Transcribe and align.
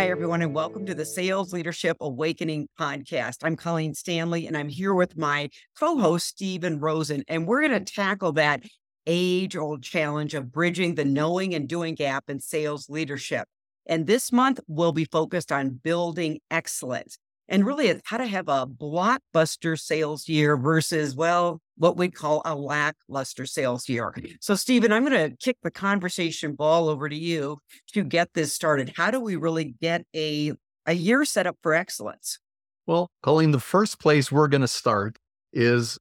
Hi, 0.00 0.08
everyone, 0.08 0.40
and 0.40 0.54
welcome 0.54 0.86
to 0.86 0.94
the 0.94 1.04
Sales 1.04 1.52
Leadership 1.52 1.98
Awakening 2.00 2.70
podcast. 2.80 3.40
I'm 3.42 3.54
Colleen 3.54 3.92
Stanley, 3.92 4.46
and 4.46 4.56
I'm 4.56 4.70
here 4.70 4.94
with 4.94 5.18
my 5.18 5.50
co 5.78 5.98
host, 5.98 6.26
Steven 6.26 6.80
Rosen, 6.80 7.22
and 7.28 7.46
we're 7.46 7.60
going 7.60 7.84
to 7.84 7.92
tackle 7.92 8.32
that 8.32 8.62
age 9.06 9.56
old 9.56 9.82
challenge 9.82 10.32
of 10.32 10.50
bridging 10.50 10.94
the 10.94 11.04
knowing 11.04 11.52
and 11.52 11.68
doing 11.68 11.96
gap 11.96 12.30
in 12.30 12.40
sales 12.40 12.88
leadership. 12.88 13.46
And 13.84 14.06
this 14.06 14.32
month, 14.32 14.58
we'll 14.68 14.92
be 14.92 15.04
focused 15.04 15.52
on 15.52 15.68
building 15.68 16.40
excellence. 16.50 17.18
And 17.50 17.66
really, 17.66 17.88
it's 17.88 18.00
how 18.04 18.16
to 18.16 18.26
have 18.26 18.48
a 18.48 18.64
blockbuster 18.64 19.78
sales 19.78 20.28
year 20.28 20.56
versus, 20.56 21.16
well, 21.16 21.60
what 21.76 21.96
we 21.96 22.08
call 22.08 22.42
a 22.44 22.54
lackluster 22.54 23.44
sales 23.44 23.88
year. 23.88 24.14
Mm. 24.16 24.36
So, 24.40 24.54
Steven, 24.54 24.92
I'm 24.92 25.04
going 25.04 25.30
to 25.30 25.36
kick 25.36 25.56
the 25.64 25.70
conversation 25.72 26.54
ball 26.54 26.88
over 26.88 27.08
to 27.08 27.16
you 27.16 27.58
to 27.92 28.04
get 28.04 28.34
this 28.34 28.54
started. 28.54 28.92
How 28.96 29.10
do 29.10 29.18
we 29.18 29.34
really 29.34 29.74
get 29.82 30.06
a, 30.14 30.52
a 30.86 30.92
year 30.92 31.24
set 31.24 31.48
up 31.48 31.56
for 31.60 31.74
excellence? 31.74 32.38
Well, 32.86 33.10
Colleen, 33.20 33.50
the 33.50 33.58
first 33.58 33.98
place 33.98 34.30
we're 34.30 34.48
going 34.48 34.60
to 34.60 34.68
start 34.68 35.18
is 35.52 35.98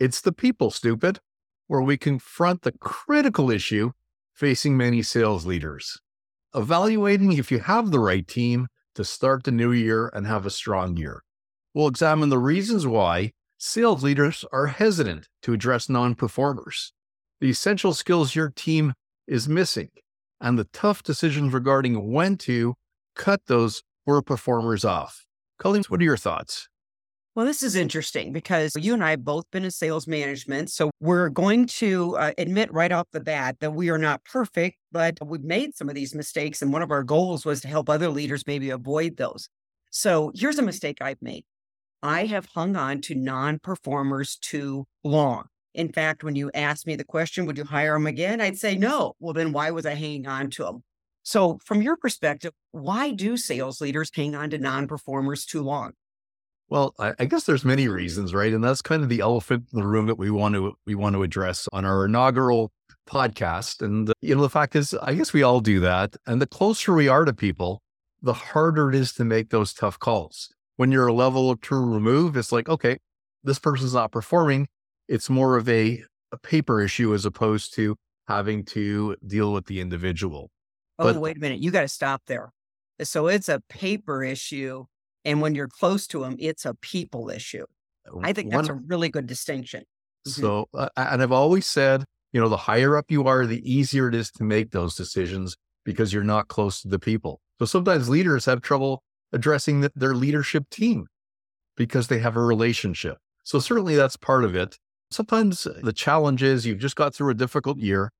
it's 0.00 0.20
the 0.20 0.32
people, 0.32 0.72
stupid, 0.72 1.20
where 1.68 1.82
we 1.82 1.96
confront 1.96 2.62
the 2.62 2.72
critical 2.72 3.52
issue 3.52 3.92
facing 4.34 4.76
many 4.76 5.02
sales 5.02 5.46
leaders. 5.46 6.00
Evaluating 6.56 7.34
if 7.34 7.52
you 7.52 7.60
have 7.60 7.92
the 7.92 8.00
right 8.00 8.26
team 8.26 8.66
to 8.98 9.04
start 9.04 9.44
the 9.44 9.52
new 9.52 9.70
year 9.70 10.10
and 10.12 10.26
have 10.26 10.44
a 10.44 10.50
strong 10.50 10.96
year. 10.96 11.22
We'll 11.72 11.86
examine 11.86 12.30
the 12.30 12.38
reasons 12.40 12.84
why 12.84 13.30
sales 13.56 14.02
leaders 14.02 14.44
are 14.50 14.66
hesitant 14.66 15.28
to 15.42 15.52
address 15.52 15.88
non 15.88 16.16
performers, 16.16 16.92
the 17.40 17.48
essential 17.48 17.94
skills 17.94 18.34
your 18.34 18.50
team 18.50 18.94
is 19.28 19.48
missing, 19.48 19.90
and 20.40 20.58
the 20.58 20.66
tough 20.72 21.04
decisions 21.04 21.52
regarding 21.52 22.10
when 22.10 22.36
to 22.38 22.74
cut 23.14 23.42
those 23.46 23.84
poor 24.04 24.20
performers 24.20 24.84
off. 24.84 25.26
Colleen, 25.60 25.84
what 25.86 26.00
are 26.00 26.04
your 26.04 26.16
thoughts? 26.16 26.68
Well, 27.38 27.46
this 27.46 27.62
is 27.62 27.76
interesting 27.76 28.32
because 28.32 28.72
you 28.74 28.94
and 28.94 29.04
I 29.04 29.10
have 29.10 29.24
both 29.24 29.48
been 29.52 29.62
in 29.62 29.70
sales 29.70 30.08
management. 30.08 30.72
So 30.72 30.90
we're 30.98 31.28
going 31.28 31.66
to 31.66 32.16
uh, 32.16 32.32
admit 32.36 32.72
right 32.72 32.90
off 32.90 33.06
the 33.12 33.20
bat 33.20 33.60
that 33.60 33.74
we 33.74 33.90
are 33.90 33.96
not 33.96 34.24
perfect, 34.24 34.76
but 34.90 35.16
we've 35.24 35.44
made 35.44 35.76
some 35.76 35.88
of 35.88 35.94
these 35.94 36.16
mistakes. 36.16 36.62
And 36.62 36.72
one 36.72 36.82
of 36.82 36.90
our 36.90 37.04
goals 37.04 37.46
was 37.46 37.60
to 37.60 37.68
help 37.68 37.88
other 37.88 38.08
leaders 38.08 38.42
maybe 38.44 38.70
avoid 38.70 39.18
those. 39.18 39.48
So 39.92 40.32
here's 40.34 40.58
a 40.58 40.64
mistake 40.64 40.98
I've 41.00 41.22
made 41.22 41.44
I 42.02 42.26
have 42.26 42.46
hung 42.46 42.74
on 42.74 43.02
to 43.02 43.14
non 43.14 43.60
performers 43.60 44.36
too 44.38 44.86
long. 45.04 45.44
In 45.74 45.92
fact, 45.92 46.24
when 46.24 46.34
you 46.34 46.50
asked 46.54 46.88
me 46.88 46.96
the 46.96 47.04
question, 47.04 47.46
would 47.46 47.56
you 47.56 47.62
hire 47.62 47.92
them 47.92 48.08
again? 48.08 48.40
I'd 48.40 48.58
say 48.58 48.76
no. 48.76 49.14
Well, 49.20 49.32
then 49.32 49.52
why 49.52 49.70
was 49.70 49.86
I 49.86 49.94
hanging 49.94 50.26
on 50.26 50.50
to 50.50 50.64
them? 50.64 50.82
So, 51.22 51.60
from 51.64 51.82
your 51.82 51.96
perspective, 51.96 52.52
why 52.72 53.12
do 53.12 53.36
sales 53.36 53.80
leaders 53.80 54.10
hang 54.12 54.34
on 54.34 54.50
to 54.50 54.58
non 54.58 54.88
performers 54.88 55.46
too 55.46 55.62
long? 55.62 55.92
Well, 56.70 56.94
I, 56.98 57.14
I, 57.18 57.24
guess 57.24 57.44
there's 57.44 57.64
many 57.64 57.88
reasons, 57.88 58.34
right? 58.34 58.52
And 58.52 58.62
that's 58.62 58.82
kind 58.82 59.02
of 59.02 59.08
the 59.08 59.20
elephant 59.20 59.68
in 59.72 59.80
the 59.80 59.86
room 59.86 60.06
that 60.06 60.18
we 60.18 60.30
want 60.30 60.54
to 60.54 60.74
we 60.86 60.94
want 60.94 61.14
to 61.14 61.22
address 61.22 61.66
on 61.72 61.86
our 61.86 62.04
inaugural 62.04 62.72
podcast. 63.08 63.80
And 63.80 64.10
uh, 64.10 64.12
you 64.20 64.34
know, 64.34 64.42
the 64.42 64.50
fact 64.50 64.76
is, 64.76 64.94
I 64.94 65.14
guess 65.14 65.32
we 65.32 65.42
all 65.42 65.60
do 65.60 65.80
that. 65.80 66.16
And 66.26 66.42
the 66.42 66.46
closer 66.46 66.94
we 66.94 67.08
are 67.08 67.24
to 67.24 67.32
people, 67.32 67.80
the 68.20 68.34
harder 68.34 68.90
it 68.90 68.94
is 68.94 69.12
to 69.14 69.24
make 69.24 69.50
those 69.50 69.72
tough 69.72 69.98
calls. 69.98 70.50
When 70.76 70.92
you're 70.92 71.06
a 71.06 71.12
level 71.12 71.48
or 71.48 71.56
two 71.56 71.74
remove, 71.74 72.36
it's 72.36 72.52
like, 72.52 72.68
okay, 72.68 72.98
this 73.42 73.58
person's 73.58 73.94
not 73.94 74.12
performing. 74.12 74.68
It's 75.08 75.30
more 75.30 75.56
of 75.56 75.68
a, 75.68 76.02
a 76.32 76.38
paper 76.38 76.80
issue 76.82 77.14
as 77.14 77.24
opposed 77.24 77.74
to 77.74 77.96
having 78.28 78.64
to 78.66 79.16
deal 79.26 79.52
with 79.52 79.66
the 79.66 79.80
individual. 79.80 80.50
Oh, 80.98 81.04
but, 81.04 81.16
wait 81.16 81.36
a 81.38 81.40
minute. 81.40 81.60
You 81.60 81.70
got 81.70 81.82
to 81.82 81.88
stop 81.88 82.22
there. 82.26 82.52
So 83.02 83.28
it's 83.28 83.48
a 83.48 83.60
paper 83.68 84.22
issue 84.22 84.84
and 85.28 85.42
when 85.42 85.54
you're 85.54 85.68
close 85.68 86.06
to 86.06 86.20
them, 86.20 86.36
it's 86.38 86.64
a 86.64 86.72
people 86.74 87.28
issue. 87.28 87.66
I 88.22 88.32
think 88.32 88.50
that's 88.50 88.70
One, 88.70 88.78
a 88.78 88.80
really 88.86 89.10
good 89.10 89.26
distinction. 89.26 89.84
Mm-hmm. 90.26 90.40
So, 90.40 90.68
uh, 90.72 90.88
and 90.96 91.22
I've 91.22 91.32
always 91.32 91.66
said, 91.66 92.04
you 92.32 92.40
know, 92.40 92.48
the 92.48 92.56
higher 92.56 92.96
up 92.96 93.04
you 93.10 93.26
are, 93.26 93.44
the 93.44 93.60
easier 93.70 94.08
it 94.08 94.14
is 94.14 94.30
to 94.32 94.44
make 94.44 94.70
those 94.70 94.94
decisions 94.94 95.54
because 95.84 96.14
you're 96.14 96.24
not 96.24 96.48
close 96.48 96.80
to 96.80 96.88
the 96.88 96.98
people. 96.98 97.42
So 97.58 97.66
sometimes 97.66 98.08
leaders 98.08 98.46
have 98.46 98.62
trouble 98.62 99.02
addressing 99.30 99.82
the, 99.82 99.92
their 99.94 100.14
leadership 100.14 100.70
team 100.70 101.06
because 101.76 102.08
they 102.08 102.20
have 102.20 102.36
a 102.36 102.42
relationship. 102.42 103.18
So 103.44 103.58
certainly 103.58 103.96
that's 103.96 104.16
part 104.16 104.44
of 104.44 104.56
it. 104.56 104.78
Sometimes 105.10 105.66
the 105.82 105.92
challenge 105.92 106.42
is 106.42 106.64
you've 106.64 106.78
just 106.78 106.96
got 106.96 107.14
through 107.14 107.30
a 107.30 107.34
difficult 107.34 107.78
year. 107.78 108.12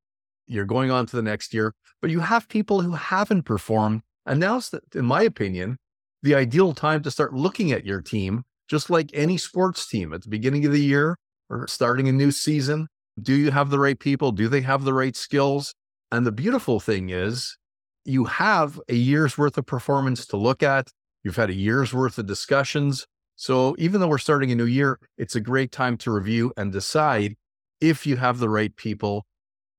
You're 0.47 0.67
going 0.67 0.91
on 0.91 1.07
to 1.07 1.17
the 1.17 1.23
next 1.23 1.55
year, 1.55 1.73
but 2.03 2.11
you 2.11 2.21
have 2.21 2.49
people 2.49 2.83
who 2.83 2.93
haven't 2.93 3.45
performed. 3.45 4.03
And 4.27 4.41
now, 4.41 4.61
in 4.95 5.07
my 5.07 5.23
opinion, 5.23 5.79
the 6.23 6.35
ideal 6.35 6.73
time 6.73 7.03
to 7.03 7.11
start 7.11 7.35
looking 7.35 7.73
at 7.73 7.85
your 7.85 8.01
team, 8.01 8.45
just 8.69 8.91
like 8.91 9.11
any 9.15 9.37
sports 9.37 9.89
team 9.89 10.13
at 10.13 10.23
the 10.23 10.29
beginning 10.29 10.67
of 10.67 10.73
the 10.73 10.83
year 10.83 11.17
or 11.49 11.67
starting 11.67 12.09
a 12.09 12.13
new 12.13 12.31
season. 12.31 12.89
Do 13.21 13.35
you 13.35 13.51
have 13.51 13.71
the 13.71 13.79
right 13.79 13.99
people? 13.99 14.33
Do 14.33 14.49
they 14.49 14.61
have 14.61 14.85
the 14.85 14.95
right 14.95 15.17
skills? 15.17 15.75
And 16.11 16.27
the 16.27 16.33
beautiful 16.33 16.81
thing 16.81 17.11
is, 17.11 17.57
you 18.05 18.25
have 18.25 18.81
a 18.89 18.95
year's 18.95 19.37
worth 19.37 19.59
of 19.59 19.67
performance 19.67 20.27
to 20.27 20.37
look 20.37 20.63
at. 20.63 20.89
You've 21.23 21.37
had 21.37 21.51
a 21.51 21.55
year's 21.55 21.93
worth 21.93 22.17
of 22.19 22.27
discussions. 22.27 23.07
So 23.37 23.75
even 23.79 24.01
though 24.01 24.09
we're 24.09 24.19
starting 24.19 24.51
a 24.51 24.55
new 24.55 24.65
year, 24.65 24.99
it's 25.17 25.37
a 25.37 25.41
great 25.41 25.73
time 25.73 25.97
to 25.99 26.11
review 26.11 26.53
and 26.57 26.73
decide 26.73 27.37
if 27.81 28.07
you 28.07 28.17
have 28.17 28.39
the 28.39 28.49
right 28.49 28.75
people 28.75 29.27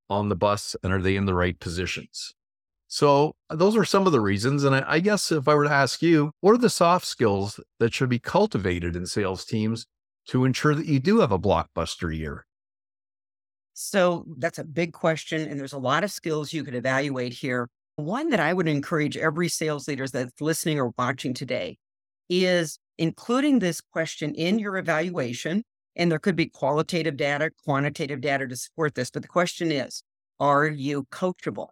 on 0.10 0.30
the 0.30 0.36
bus 0.36 0.76
and 0.84 0.94
are 0.94 1.02
they 1.02 1.16
in 1.16 1.26
the 1.26 1.34
right 1.34 1.60
positions. 1.60 2.34
So 2.92 3.36
uh, 3.52 3.56
those 3.56 3.78
are 3.78 3.86
some 3.86 4.08
of 4.08 4.12
the 4.12 4.20
reasons. 4.20 4.64
And 4.64 4.76
I, 4.76 4.84
I, 4.86 5.00
guess 5.00 5.32
if 5.32 5.48
I 5.48 5.54
were 5.54 5.66
to 5.66 5.72
ask 5.72 6.02
you, 6.02 6.32
what 6.42 6.54
are 6.54 6.58
the 6.58 6.72
soft 6.72 7.06
skills 7.06 7.60
that 7.80 7.94
should 7.94 8.10
be 8.10 8.18
cultivated 8.18 8.96
in 8.96 9.06
sales 9.06 9.46
teams 9.46 9.86
to 10.30 10.44
ensure 10.44 10.74
that 10.74 10.88
you 10.88 11.00
do 11.00 11.20
have 11.20 11.32
a 11.32 11.38
blockbuster 11.38 12.16
year? 12.16 12.48
So 13.76 14.26
that's 14.38 14.58
a 14.58 14.64
big 14.64 14.92
question. 14.92 15.48
And 15.48 15.60
there's 15.60 15.74
a 15.74 15.78
lot 15.78 16.04
of 16.04 16.12
skills 16.12 16.52
you 16.52 16.64
could 16.64 16.74
evaluate 16.74 17.32
here. 17.32 17.70
One 17.98 18.32
that 18.32 18.40
I 18.40 18.54
would 18.54 18.68
encourage 18.68 19.16
every 19.16 19.50
sales 19.50 19.88
leader 19.88 20.08
that's 20.08 20.42
listening 20.42 20.80
or 20.80 20.92
watching 20.98 21.36
today 21.36 21.78
is 22.28 22.80
including 22.98 23.60
this 23.60 23.82
question 23.82 24.34
in 24.34 24.58
your 24.58 24.78
evaluation. 24.78 25.64
And 25.96 26.12
there 26.12 26.18
could 26.18 26.36
be 26.36 26.48
qualitative 26.48 27.18
data, 27.18 27.52
quantitative 27.64 28.20
data 28.20 28.48
to 28.48 28.56
support 28.56 28.96
this. 28.96 29.12
But 29.12 29.22
the 29.22 29.28
question 29.28 29.72
is, 29.72 30.02
are 30.40 30.66
you 30.66 31.06
coachable? 31.12 31.68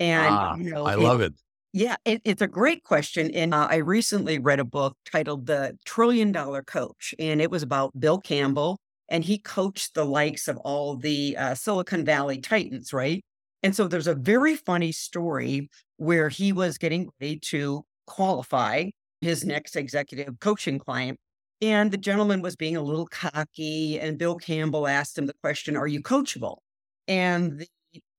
And 0.00 0.34
ah, 0.34 0.56
you 0.56 0.70
know, 0.70 0.84
I 0.84 0.94
it, 0.94 1.00
love 1.00 1.20
it. 1.20 1.34
Yeah, 1.72 1.96
it, 2.04 2.22
it's 2.24 2.42
a 2.42 2.46
great 2.46 2.82
question. 2.84 3.30
And 3.32 3.52
uh, 3.52 3.68
I 3.70 3.76
recently 3.76 4.38
read 4.38 4.60
a 4.60 4.64
book 4.64 4.96
titled 5.10 5.46
The 5.46 5.76
Trillion 5.84 6.32
Dollar 6.32 6.62
Coach, 6.62 7.14
and 7.18 7.40
it 7.40 7.50
was 7.50 7.62
about 7.62 7.98
Bill 7.98 8.18
Campbell. 8.18 8.78
And 9.10 9.24
he 9.24 9.38
coached 9.38 9.94
the 9.94 10.04
likes 10.04 10.48
of 10.48 10.58
all 10.58 10.96
the 10.96 11.36
uh, 11.36 11.54
Silicon 11.54 12.04
Valley 12.04 12.38
Titans, 12.38 12.92
right? 12.92 13.24
And 13.62 13.74
so 13.74 13.88
there's 13.88 14.06
a 14.06 14.14
very 14.14 14.54
funny 14.54 14.92
story 14.92 15.68
where 15.96 16.28
he 16.28 16.52
was 16.52 16.78
getting 16.78 17.08
ready 17.20 17.38
to 17.38 17.84
qualify 18.06 18.90
his 19.20 19.44
next 19.44 19.76
executive 19.76 20.38
coaching 20.40 20.78
client. 20.78 21.18
And 21.60 21.90
the 21.90 21.96
gentleman 21.96 22.40
was 22.40 22.54
being 22.54 22.76
a 22.76 22.82
little 22.82 23.06
cocky. 23.06 23.98
And 23.98 24.18
Bill 24.18 24.36
Campbell 24.36 24.86
asked 24.86 25.18
him 25.18 25.26
the 25.26 25.34
question, 25.42 25.76
Are 25.76 25.88
you 25.88 26.02
coachable? 26.02 26.58
And 27.08 27.58
the 27.58 27.66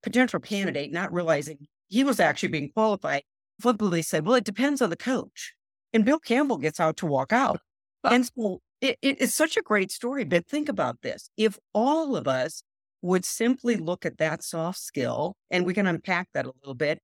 potential 0.03 0.39
candidate, 0.39 0.91
not 0.91 1.13
realizing 1.13 1.67
he 1.87 2.03
was 2.03 2.19
actually 2.19 2.49
being 2.49 2.71
qualified, 2.71 3.23
flippantly 3.59 4.01
said, 4.01 4.25
Well, 4.25 4.35
it 4.35 4.43
depends 4.43 4.81
on 4.81 4.89
the 4.89 4.95
coach. 4.95 5.53
And 5.93 6.05
Bill 6.05 6.19
Campbell 6.19 6.57
gets 6.57 6.79
out 6.79 6.97
to 6.97 7.05
walk 7.05 7.33
out. 7.33 7.59
and 8.03 8.25
so 8.25 8.61
it, 8.81 8.97
it, 9.01 9.17
it's 9.21 9.35
such 9.35 9.57
a 9.57 9.61
great 9.61 9.91
story. 9.91 10.23
But 10.23 10.47
think 10.47 10.69
about 10.69 11.01
this 11.01 11.29
if 11.37 11.57
all 11.73 12.15
of 12.15 12.27
us 12.27 12.63
would 13.01 13.25
simply 13.25 13.75
look 13.75 14.05
at 14.05 14.17
that 14.17 14.43
soft 14.43 14.79
skill, 14.79 15.35
and 15.49 15.65
we 15.65 15.73
can 15.73 15.87
unpack 15.87 16.29
that 16.33 16.45
a 16.45 16.51
little 16.61 16.75
bit, 16.75 16.99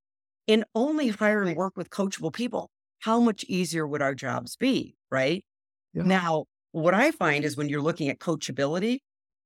and 0.47 0.63
only 0.75 1.09
hire 1.09 1.41
and 1.41 1.55
work 1.55 1.75
with 1.75 1.89
coachable 1.89 2.33
people, 2.33 2.69
how 2.99 3.19
much 3.19 3.43
easier 3.45 3.87
would 3.87 4.01
our 4.01 4.15
jobs 4.15 4.55
be? 4.55 4.95
Right. 5.09 5.45
Yeah. 5.93 6.03
Now, 6.03 6.45
what 6.71 6.93
I 6.93 7.11
find 7.11 7.45
is 7.45 7.55
when 7.55 7.69
you're 7.69 7.81
looking 7.81 8.09
at 8.09 8.19
coachability, 8.19 8.99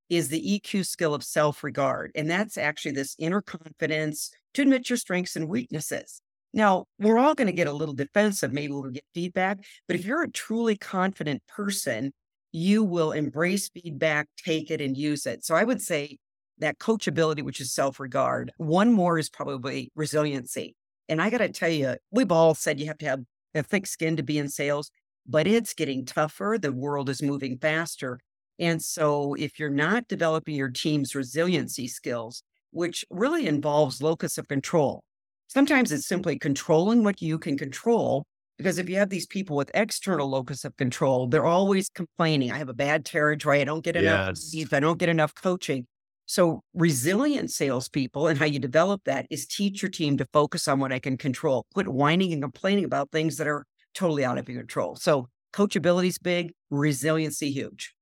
is 0.09 0.29
the 0.29 0.59
EQ 0.59 0.85
skill 0.85 1.13
of 1.13 1.23
self 1.23 1.63
regard. 1.63 2.11
And 2.15 2.29
that's 2.29 2.57
actually 2.57 2.91
this 2.91 3.15
inner 3.19 3.41
confidence 3.41 4.31
to 4.53 4.63
admit 4.63 4.89
your 4.89 4.97
strengths 4.97 5.35
and 5.35 5.47
weaknesses. 5.47 6.21
Now, 6.53 6.85
we're 6.97 7.19
all 7.19 7.35
going 7.35 7.47
to 7.47 7.53
get 7.53 7.67
a 7.67 7.73
little 7.73 7.93
defensive. 7.93 8.51
Maybe 8.51 8.73
we'll 8.73 8.89
get 8.89 9.03
feedback. 9.13 9.59
But 9.87 9.97
if 9.97 10.05
you're 10.05 10.23
a 10.23 10.31
truly 10.31 10.75
confident 10.75 11.43
person, 11.47 12.11
you 12.51 12.83
will 12.83 13.11
embrace 13.11 13.69
feedback, 13.69 14.27
take 14.43 14.71
it, 14.71 14.81
and 14.81 14.97
use 14.97 15.27
it. 15.27 15.45
So 15.45 15.53
I 15.55 15.63
would 15.63 15.81
say 15.81 16.17
that 16.57 16.79
coachability, 16.79 17.43
which 17.43 17.61
is 17.61 17.73
self 17.73 17.99
regard. 17.99 18.51
One 18.57 18.91
more 18.91 19.19
is 19.19 19.29
probably 19.29 19.91
resiliency. 19.95 20.75
And 21.07 21.21
I 21.21 21.29
got 21.29 21.39
to 21.39 21.49
tell 21.49 21.69
you, 21.69 21.95
we've 22.11 22.31
all 22.31 22.55
said 22.55 22.79
you 22.79 22.87
have 22.87 22.97
to 22.99 23.05
have 23.05 23.21
a 23.55 23.63
thick 23.63 23.87
skin 23.87 24.17
to 24.17 24.23
be 24.23 24.37
in 24.37 24.49
sales, 24.49 24.91
but 25.27 25.47
it's 25.47 25.73
getting 25.73 26.05
tougher. 26.05 26.57
The 26.59 26.71
world 26.71 27.09
is 27.09 27.21
moving 27.21 27.57
faster. 27.57 28.19
And 28.59 28.83
so, 28.83 29.33
if 29.35 29.57
you're 29.59 29.69
not 29.69 30.07
developing 30.07 30.55
your 30.55 30.69
team's 30.69 31.15
resiliency 31.15 31.87
skills, 31.87 32.43
which 32.71 33.05
really 33.09 33.47
involves 33.47 34.01
locus 34.01 34.37
of 34.37 34.47
control, 34.47 35.03
Sometimes 35.47 35.91
it's 35.91 36.05
simply 36.07 36.37
controlling 36.37 37.03
what 37.03 37.21
you 37.21 37.39
can 37.39 37.57
control. 37.57 38.23
Because 38.57 38.77
if 38.77 38.89
you 38.89 38.97
have 38.97 39.09
these 39.09 39.25
people 39.25 39.55
with 39.55 39.71
external 39.73 40.29
locus 40.29 40.63
of 40.65 40.75
control, 40.77 41.27
they're 41.27 41.45
always 41.45 41.89
complaining. 41.89 42.51
I 42.51 42.57
have 42.57 42.69
a 42.69 42.73
bad 42.73 43.05
territory. 43.05 43.61
I 43.61 43.63
don't 43.63 43.83
get 43.83 43.95
enough 43.95 44.21
Yes. 44.29 44.53
I 44.71 44.79
don't 44.79 44.99
get 44.99 45.09
enough 45.09 45.33
coaching. 45.33 45.87
So 46.25 46.61
resilient 46.73 47.51
salespeople 47.51 48.27
and 48.27 48.37
how 48.37 48.45
you 48.45 48.59
develop 48.59 49.03
that 49.05 49.25
is 49.29 49.47
teach 49.47 49.81
your 49.81 49.89
team 49.89 50.17
to 50.17 50.25
focus 50.31 50.67
on 50.67 50.79
what 50.79 50.91
I 50.91 50.99
can 50.99 51.17
control. 51.17 51.65
Quit 51.73 51.87
whining 51.87 52.31
and 52.33 52.41
complaining 52.41 52.85
about 52.85 53.11
things 53.11 53.37
that 53.37 53.47
are 53.47 53.65
totally 53.95 54.23
out 54.23 54.37
of 54.37 54.47
your 54.47 54.59
control. 54.61 54.95
So 54.95 55.27
coachability 55.53 56.07
is 56.07 56.17
big, 56.19 56.51
resiliency 56.69 57.51
huge. 57.51 57.93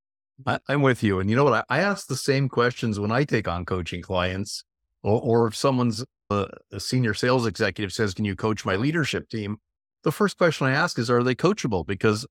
I, 0.46 0.60
I'm 0.68 0.82
with 0.82 1.04
you. 1.04 1.20
And 1.20 1.30
you 1.30 1.36
know 1.36 1.44
what? 1.44 1.66
I, 1.70 1.78
I 1.78 1.82
ask 1.82 2.08
the 2.08 2.16
same 2.16 2.50
questions 2.50 3.00
when 3.00 3.12
I 3.12 3.24
take 3.24 3.48
on 3.48 3.66
coaching 3.66 4.02
clients, 4.02 4.64
or, 5.04 5.22
or 5.22 5.48
if 5.48 5.56
someone's 5.56 6.06
uh, 6.30 6.48
a 6.72 6.80
senior 6.80 7.14
sales 7.14 7.48
executive 7.48 7.94
says, 7.94 8.14
Can 8.14 8.26
you 8.26 8.36
coach 8.36 8.66
my 8.66 8.76
leadership 8.76 9.30
team? 9.30 9.58
The 10.04 10.12
first 10.12 10.38
question 10.38 10.68
I 10.68 10.72
ask 10.72 11.00
is, 11.00 11.10
Are 11.10 11.24
they 11.24 11.36
coachable? 11.36 11.86
Because 11.86 12.26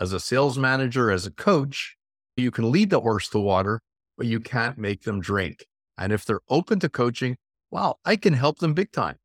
as 0.00 0.12
a 0.12 0.20
sales 0.20 0.58
manager, 0.58 1.10
as 1.10 1.26
a 1.26 1.30
coach, 1.30 1.96
you 2.36 2.50
can 2.50 2.72
lead 2.72 2.90
the 2.90 3.00
horse 3.00 3.28
to 3.30 3.38
water, 3.38 3.80
but 4.16 4.26
you 4.26 4.40
can't 4.40 4.78
make 4.78 5.02
them 5.02 5.20
drink. 5.20 5.66
And 5.96 6.12
if 6.12 6.24
they're 6.24 6.40
open 6.48 6.80
to 6.80 6.88
coaching, 6.88 7.36
wow, 7.70 7.96
I 8.04 8.16
can 8.16 8.32
help 8.32 8.58
them 8.58 8.74
big 8.74 8.90
time. 8.90 9.16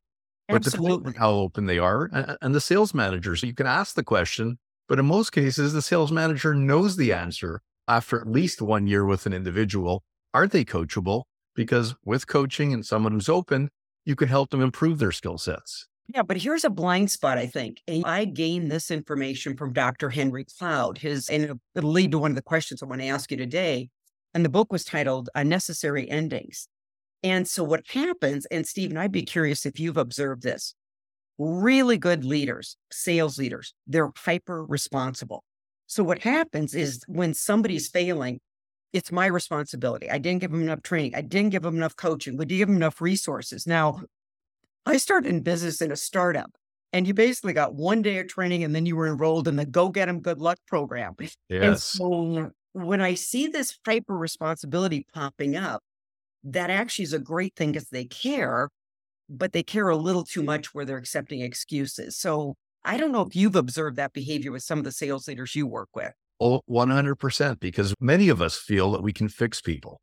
But 0.48 0.62
depending 0.62 1.14
how 1.14 1.30
open 1.30 1.66
they 1.66 1.78
are, 1.78 2.10
and, 2.12 2.36
and 2.40 2.54
the 2.54 2.60
sales 2.60 2.92
manager, 2.92 3.36
so 3.36 3.46
you 3.46 3.54
can 3.54 3.66
ask 3.66 3.94
the 3.94 4.02
question, 4.02 4.58
but 4.88 4.98
in 4.98 5.06
most 5.06 5.30
cases, 5.30 5.72
the 5.72 5.82
sales 5.82 6.10
manager 6.10 6.54
knows 6.54 6.96
the 6.96 7.12
answer 7.12 7.62
after 7.90 8.20
at 8.20 8.30
least 8.30 8.62
one 8.62 8.86
year 8.86 9.04
with 9.04 9.26
an 9.26 9.32
individual. 9.32 10.04
Are 10.32 10.46
they 10.46 10.64
coachable? 10.64 11.24
Because 11.56 11.96
with 12.04 12.28
coaching 12.28 12.72
and 12.72 12.86
someone 12.86 13.12
who's 13.12 13.28
open, 13.28 13.68
you 14.04 14.14
can 14.14 14.28
help 14.28 14.50
them 14.50 14.62
improve 14.62 15.00
their 15.00 15.10
skill 15.10 15.38
sets. 15.38 15.88
Yeah, 16.14 16.22
but 16.22 16.36
here's 16.36 16.64
a 16.64 16.70
blind 16.70 17.10
spot, 17.10 17.36
I 17.36 17.46
think. 17.46 17.82
And 17.88 18.04
I 18.04 18.24
gained 18.24 18.70
this 18.70 18.92
information 18.92 19.56
from 19.56 19.72
Dr. 19.72 20.08
Henry 20.08 20.44
Cloud. 20.44 20.98
His 20.98 21.28
and 21.28 21.60
it'll 21.74 21.90
lead 21.90 22.12
to 22.12 22.18
one 22.18 22.30
of 22.30 22.36
the 22.36 22.42
questions 22.42 22.80
I 22.82 22.86
want 22.86 23.00
to 23.00 23.08
ask 23.08 23.30
you 23.30 23.36
today. 23.36 23.90
And 24.34 24.44
the 24.44 24.48
book 24.48 24.72
was 24.72 24.84
titled 24.84 25.28
Unnecessary 25.34 26.08
Endings. 26.08 26.68
And 27.24 27.46
so 27.46 27.64
what 27.64 27.82
happens, 27.88 28.46
and 28.46 28.66
Steven, 28.66 28.96
I'd 28.96 29.12
be 29.12 29.22
curious 29.24 29.66
if 29.66 29.80
you've 29.80 29.96
observed 29.96 30.42
this. 30.42 30.74
Really 31.38 31.98
good 31.98 32.24
leaders, 32.24 32.76
sales 32.92 33.36
leaders, 33.36 33.74
they're 33.86 34.10
hyper 34.16 34.64
responsible. 34.64 35.44
So 35.90 36.04
what 36.04 36.20
happens 36.20 36.72
is 36.72 37.02
when 37.08 37.34
somebody's 37.34 37.88
failing, 37.88 38.38
it's 38.92 39.10
my 39.10 39.26
responsibility. 39.26 40.08
I 40.08 40.18
didn't 40.18 40.40
give 40.40 40.52
them 40.52 40.62
enough 40.62 40.82
training. 40.82 41.16
I 41.16 41.20
didn't 41.20 41.50
give 41.50 41.62
them 41.62 41.74
enough 41.74 41.96
coaching. 41.96 42.36
We 42.36 42.44
didn't 42.44 42.58
give 42.58 42.68
them 42.68 42.76
enough 42.76 43.00
resources. 43.00 43.66
Now, 43.66 43.94
mm-hmm. 43.94 44.04
I 44.86 44.98
started 44.98 45.30
in 45.30 45.42
business 45.42 45.82
in 45.82 45.90
a 45.90 45.96
startup, 45.96 46.52
and 46.92 47.08
you 47.08 47.14
basically 47.14 47.54
got 47.54 47.74
one 47.74 48.02
day 48.02 48.20
of 48.20 48.28
training, 48.28 48.62
and 48.62 48.72
then 48.72 48.86
you 48.86 48.94
were 48.94 49.08
enrolled 49.08 49.48
in 49.48 49.56
the 49.56 49.66
Go 49.66 49.88
Get 49.88 50.06
Them 50.06 50.20
Good 50.20 50.38
Luck 50.38 50.58
program. 50.68 51.16
And 51.18 51.28
Yes. 51.48 51.82
so 51.82 52.52
when 52.72 53.00
I 53.00 53.14
see 53.14 53.48
this 53.48 53.76
hyper 53.84 54.16
responsibility 54.16 55.08
popping 55.12 55.56
up, 55.56 55.82
that 56.44 56.70
actually 56.70 57.02
is 57.02 57.14
a 57.14 57.18
great 57.18 57.56
thing 57.56 57.72
because 57.72 57.88
they 57.88 58.04
care, 58.04 58.68
but 59.28 59.52
they 59.52 59.64
care 59.64 59.88
a 59.88 59.96
little 59.96 60.22
too 60.22 60.44
much 60.44 60.72
where 60.72 60.84
they're 60.84 60.98
accepting 60.98 61.40
excuses. 61.40 62.16
So 62.16 62.54
I 62.84 62.96
don't 62.96 63.12
know 63.12 63.22
if 63.22 63.36
you've 63.36 63.56
observed 63.56 63.96
that 63.96 64.12
behavior 64.12 64.52
with 64.52 64.62
some 64.62 64.78
of 64.78 64.84
the 64.84 64.92
sales 64.92 65.28
leaders 65.28 65.54
you 65.54 65.66
work 65.66 65.90
with. 65.94 66.12
Oh, 66.40 66.62
100%, 66.66 67.60
because 67.60 67.94
many 68.00 68.28
of 68.28 68.40
us 68.40 68.56
feel 68.56 68.92
that 68.92 69.02
we 69.02 69.12
can 69.12 69.28
fix 69.28 69.60
people. 69.60 70.00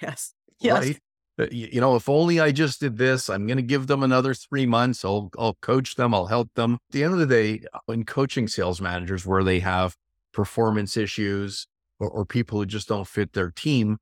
Yes. 0.00 0.34
Yes. 0.60 0.84
right? 0.84 0.98
Uh, 1.40 1.46
You 1.52 1.80
know, 1.80 1.94
if 1.94 2.08
only 2.08 2.40
I 2.40 2.50
just 2.50 2.80
did 2.80 2.98
this, 2.98 3.30
I'm 3.30 3.46
going 3.46 3.56
to 3.56 3.62
give 3.62 3.86
them 3.86 4.02
another 4.02 4.34
three 4.34 4.66
months. 4.66 5.04
I'll, 5.04 5.30
I'll 5.38 5.56
coach 5.62 5.94
them. 5.94 6.14
I'll 6.14 6.26
help 6.26 6.50
them. 6.54 6.74
At 6.74 6.92
the 6.92 7.04
end 7.04 7.12
of 7.14 7.20
the 7.20 7.26
day, 7.26 7.60
when 7.86 8.04
coaching 8.04 8.48
sales 8.48 8.80
managers 8.80 9.24
where 9.24 9.44
they 9.44 9.60
have 9.60 9.94
performance 10.32 10.96
issues 10.96 11.66
or, 12.00 12.10
or 12.10 12.24
people 12.26 12.58
who 12.58 12.66
just 12.66 12.88
don't 12.88 13.06
fit 13.06 13.32
their 13.32 13.50
team, 13.52 13.98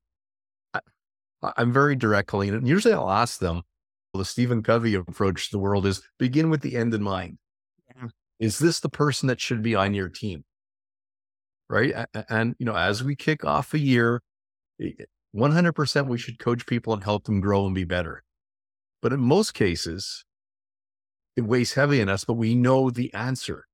I- 1.43 1.53
I'm 1.57 1.71
very 1.73 1.95
directly, 1.95 2.49
and 2.49 2.67
usually 2.67 2.93
I'll 2.93 3.09
ask 3.09 3.39
them, 3.39 3.63
well, 4.13 4.19
the 4.19 4.25
Stephen 4.25 4.61
Covey 4.63 4.95
approach 4.95 5.45
to 5.45 5.51
the 5.51 5.59
world 5.59 5.85
is 5.85 6.01
begin 6.19 6.49
with 6.49 6.61
the 6.61 6.75
end 6.75 6.93
in 6.93 7.01
mind. 7.03 7.37
Is 8.41 8.59
this 8.59 8.79
the 8.79 8.89
person 8.89 9.27
that 9.27 9.39
should 9.39 9.61
be 9.61 9.75
on 9.75 9.93
your 9.93 10.09
team? 10.09 10.43
Right. 11.69 11.93
And, 12.27 12.55
you 12.59 12.65
know, 12.65 12.75
as 12.75 13.03
we 13.03 13.15
kick 13.15 13.45
off 13.45 13.73
a 13.73 13.79
year, 13.79 14.21
100% 15.33 16.07
we 16.07 16.17
should 16.17 16.39
coach 16.39 16.65
people 16.65 16.93
and 16.93 17.03
help 17.03 17.25
them 17.25 17.39
grow 17.39 17.65
and 17.65 17.73
be 17.73 17.85
better. 17.85 18.23
But 19.01 19.13
in 19.13 19.21
most 19.21 19.53
cases, 19.53 20.25
it 21.37 21.45
weighs 21.45 21.73
heavy 21.73 22.01
on 22.01 22.09
us, 22.09 22.25
but 22.25 22.33
we 22.33 22.55
know 22.55 22.89
the 22.89 23.13
answer. 23.13 23.67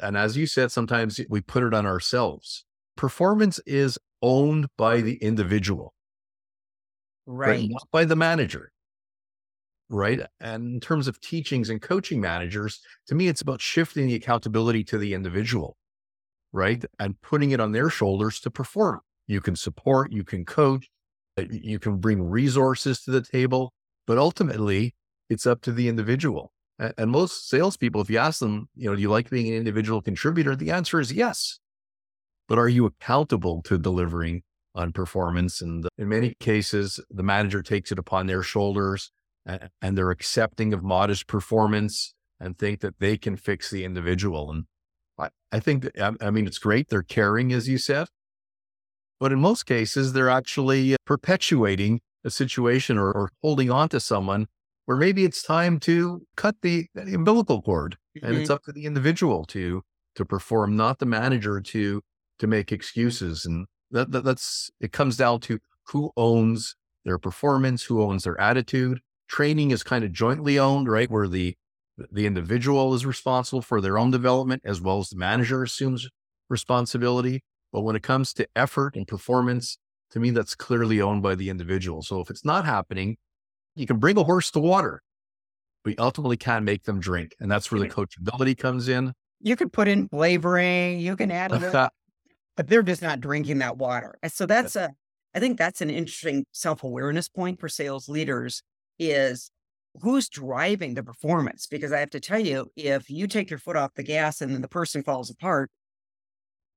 And 0.00 0.16
as 0.16 0.36
you 0.36 0.46
said, 0.46 0.72
sometimes 0.72 1.20
we 1.28 1.40
put 1.40 1.64
it 1.64 1.74
on 1.74 1.84
ourselves. 1.84 2.64
Performance 2.96 3.60
is 3.66 3.98
owned 4.22 4.68
by 4.76 5.00
the 5.00 5.16
individual, 5.16 5.92
Right. 7.26 7.68
Not 7.68 7.88
by 7.92 8.06
the 8.06 8.16
manager. 8.16 8.72
Right. 9.90 10.20
And 10.38 10.74
in 10.74 10.80
terms 10.80 11.08
of 11.08 11.20
teachings 11.20 11.70
and 11.70 11.80
coaching 11.80 12.20
managers, 12.20 12.80
to 13.06 13.14
me, 13.14 13.28
it's 13.28 13.40
about 13.40 13.60
shifting 13.60 14.06
the 14.06 14.14
accountability 14.14 14.84
to 14.84 14.98
the 14.98 15.14
individual. 15.14 15.76
Right. 16.52 16.84
And 16.98 17.20
putting 17.22 17.52
it 17.52 17.60
on 17.60 17.72
their 17.72 17.88
shoulders 17.88 18.40
to 18.40 18.50
perform. 18.50 19.00
You 19.26 19.40
can 19.40 19.56
support, 19.56 20.12
you 20.12 20.24
can 20.24 20.44
coach, 20.44 20.88
uh, 21.38 21.44
you 21.50 21.78
can 21.78 21.98
bring 21.98 22.22
resources 22.22 23.02
to 23.02 23.10
the 23.10 23.22
table, 23.22 23.72
but 24.06 24.18
ultimately 24.18 24.94
it's 25.28 25.46
up 25.46 25.60
to 25.62 25.72
the 25.72 25.88
individual. 25.88 26.52
And 26.78 27.10
most 27.10 27.48
salespeople, 27.48 28.00
if 28.00 28.08
you 28.08 28.18
ask 28.18 28.38
them, 28.38 28.68
you 28.76 28.88
know, 28.88 28.94
do 28.94 29.02
you 29.02 29.10
like 29.10 29.30
being 29.30 29.48
an 29.48 29.54
individual 29.54 30.00
contributor? 30.00 30.54
The 30.54 30.70
answer 30.70 31.00
is 31.00 31.12
yes. 31.12 31.58
But 32.46 32.56
are 32.58 32.68
you 32.68 32.86
accountable 32.86 33.62
to 33.62 33.78
delivering 33.78 34.42
on 34.74 34.92
performance? 34.92 35.60
And 35.60 35.86
in 35.98 36.08
many 36.08 36.34
cases, 36.38 37.00
the 37.10 37.24
manager 37.24 37.62
takes 37.62 37.90
it 37.90 37.98
upon 37.98 38.26
their 38.26 38.42
shoulders 38.42 39.10
and 39.80 39.96
they're 39.96 40.10
accepting 40.10 40.72
of 40.74 40.82
modest 40.82 41.26
performance 41.26 42.14
and 42.38 42.58
think 42.58 42.80
that 42.80 42.98
they 43.00 43.16
can 43.16 43.36
fix 43.36 43.70
the 43.70 43.84
individual. 43.84 44.50
And 44.50 44.64
I, 45.18 45.30
I 45.50 45.60
think, 45.60 45.84
that, 45.84 45.98
I, 46.00 46.26
I 46.26 46.30
mean, 46.30 46.46
it's 46.46 46.58
great. 46.58 46.88
They're 46.88 47.02
caring, 47.02 47.52
as 47.52 47.68
you 47.68 47.78
said. 47.78 48.08
But 49.20 49.32
in 49.32 49.40
most 49.40 49.64
cases, 49.64 50.12
they're 50.12 50.28
actually 50.30 50.96
perpetuating 51.04 52.00
a 52.24 52.30
situation 52.30 52.98
or, 52.98 53.10
or 53.10 53.30
holding 53.42 53.70
on 53.70 53.88
to 53.88 54.00
someone 54.00 54.46
where 54.86 54.96
maybe 54.96 55.24
it's 55.24 55.42
time 55.42 55.80
to 55.80 56.22
cut 56.36 56.56
the, 56.62 56.86
the 56.94 57.14
umbilical 57.14 57.60
cord 57.62 57.96
and 58.22 58.36
Mhm. 58.36 58.40
it's 58.40 58.50
up 58.50 58.62
to 58.64 58.72
the 58.72 58.84
individual 58.84 59.44
to 59.46 59.82
to 60.14 60.24
perform, 60.24 60.76
not 60.76 60.98
the 60.98 61.06
manager 61.06 61.60
to 61.60 62.02
to 62.40 62.46
make 62.46 62.72
excuses. 62.72 63.44
And 63.44 63.66
that, 63.90 64.10
that 64.12 64.24
that's 64.24 64.70
it 64.80 64.92
comes 64.92 65.16
down 65.16 65.40
to 65.40 65.58
who 65.88 66.10
owns 66.16 66.74
their 67.04 67.18
performance, 67.18 67.84
who 67.84 68.02
owns 68.02 68.24
their 68.24 68.40
attitude. 68.40 69.00
Training 69.28 69.70
is 69.70 69.82
kind 69.82 70.04
of 70.04 70.12
jointly 70.12 70.58
owned, 70.58 70.88
right? 70.88 71.10
Where 71.10 71.28
the 71.28 71.54
the 72.12 72.26
individual 72.26 72.94
is 72.94 73.04
responsible 73.04 73.60
for 73.60 73.80
their 73.80 73.98
own 73.98 74.10
development 74.10 74.62
as 74.64 74.80
well 74.80 75.00
as 75.00 75.08
the 75.08 75.16
manager 75.16 75.62
assumes 75.64 76.08
responsibility. 76.48 77.42
But 77.72 77.80
when 77.82 77.96
it 77.96 78.02
comes 78.02 78.32
to 78.34 78.46
effort 78.54 78.96
and 78.96 79.06
performance, 79.06 79.78
to 80.12 80.20
me, 80.20 80.30
that's 80.30 80.54
clearly 80.54 81.00
owned 81.00 81.22
by 81.22 81.34
the 81.34 81.50
individual. 81.50 82.02
So 82.02 82.20
if 82.20 82.30
it's 82.30 82.44
not 82.44 82.64
happening, 82.64 83.16
you 83.74 83.86
can 83.86 83.98
bring 83.98 84.16
a 84.16 84.24
horse 84.24 84.50
to 84.52 84.60
water, 84.60 85.02
but 85.84 85.90
you 85.90 85.96
ultimately 85.98 86.36
can't 86.36 86.64
make 86.64 86.84
them 86.84 87.00
drink. 87.00 87.34
And 87.40 87.50
that's 87.50 87.70
where 87.70 87.80
the 87.80 87.88
coachability 87.88 88.56
comes 88.56 88.88
in. 88.88 89.12
You 89.40 89.56
could 89.56 89.72
put 89.72 89.88
in 89.88 90.08
flavoring, 90.08 91.00
you 91.00 91.16
can 91.16 91.30
add 91.30 91.52
a 91.52 91.58
little 91.58 91.88
but 92.56 92.68
they're 92.68 92.82
just 92.82 93.02
not 93.02 93.20
drinking 93.20 93.58
that 93.58 93.76
water. 93.76 94.18
So 94.28 94.46
that's 94.46 94.76
a, 94.76 94.90
I 95.34 95.40
think 95.40 95.58
that's 95.58 95.80
an 95.80 95.90
interesting 95.90 96.44
self 96.52 96.82
awareness 96.82 97.28
point 97.28 97.60
for 97.60 97.68
sales 97.68 98.08
leaders 98.08 98.62
is 98.98 99.50
who's 100.00 100.28
driving 100.28 100.94
the 100.94 101.02
performance? 101.02 101.66
Because 101.66 101.92
I 101.92 102.00
have 102.00 102.10
to 102.10 102.20
tell 102.20 102.38
you, 102.40 102.70
if 102.76 103.10
you 103.10 103.26
take 103.26 103.50
your 103.50 103.58
foot 103.58 103.76
off 103.76 103.94
the 103.94 104.02
gas 104.02 104.40
and 104.40 104.52
then 104.54 104.62
the 104.62 104.68
person 104.68 105.02
falls 105.02 105.30
apart, 105.30 105.70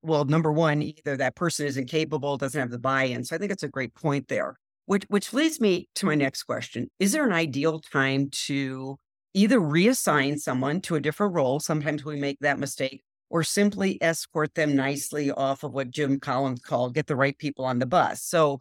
well, 0.01 0.25
number 0.25 0.51
one, 0.51 0.81
either 0.81 1.15
that 1.17 1.35
person 1.35 1.65
isn't 1.67 1.85
capable, 1.89 2.37
doesn't 2.37 2.59
have 2.59 2.71
the 2.71 2.79
buy 2.79 3.03
in. 3.03 3.23
So 3.23 3.35
I 3.35 3.39
think 3.39 3.51
it's 3.51 3.63
a 3.63 3.67
great 3.69 3.93
point 3.93 4.27
there. 4.27 4.55
Which, 4.85 5.03
which 5.09 5.31
leads 5.31 5.61
me 5.61 5.87
to 5.95 6.05
my 6.05 6.15
next 6.15 6.43
question. 6.43 6.89
Is 6.99 7.11
there 7.11 7.25
an 7.25 7.31
ideal 7.33 7.79
time 7.79 8.29
to 8.47 8.97
either 9.33 9.59
reassign 9.59 10.39
someone 10.39 10.81
to 10.81 10.95
a 10.95 10.99
different 10.99 11.33
role? 11.35 11.59
Sometimes 11.59 12.03
we 12.03 12.19
make 12.19 12.39
that 12.41 12.59
mistake 12.59 13.03
or 13.29 13.43
simply 13.43 14.01
escort 14.01 14.55
them 14.55 14.75
nicely 14.75 15.31
off 15.31 15.63
of 15.63 15.71
what 15.73 15.91
Jim 15.91 16.19
Collins 16.19 16.61
called 16.61 16.95
get 16.95 17.07
the 17.07 17.15
right 17.15 17.37
people 17.37 17.63
on 17.63 17.79
the 17.79 17.85
bus. 17.85 18.23
So, 18.23 18.59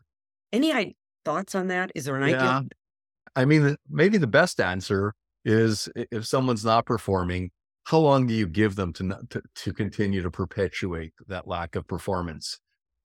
any 0.52 0.96
thoughts 1.24 1.54
on 1.54 1.68
that? 1.68 1.90
Is 1.94 2.04
there 2.04 2.16
an 2.16 2.22
Yeah. 2.22 2.24
idea? 2.24 2.62
I 3.36 3.44
mean, 3.44 3.76
maybe 3.88 4.18
the 4.18 4.26
best 4.26 4.60
answer 4.60 5.14
is 5.44 5.88
if 5.94 6.26
someone's 6.26 6.64
not 6.64 6.86
performing, 6.86 7.50
how 7.84 7.98
long 7.98 8.26
do 8.26 8.34
you 8.34 8.46
give 8.46 8.76
them 8.76 8.92
to, 8.94 9.02
not, 9.02 9.30
to 9.30 9.42
to 9.54 9.72
continue 9.72 10.22
to 10.22 10.30
perpetuate 10.30 11.12
that 11.28 11.48
lack 11.48 11.76
of 11.76 11.86
performance? 11.86 12.58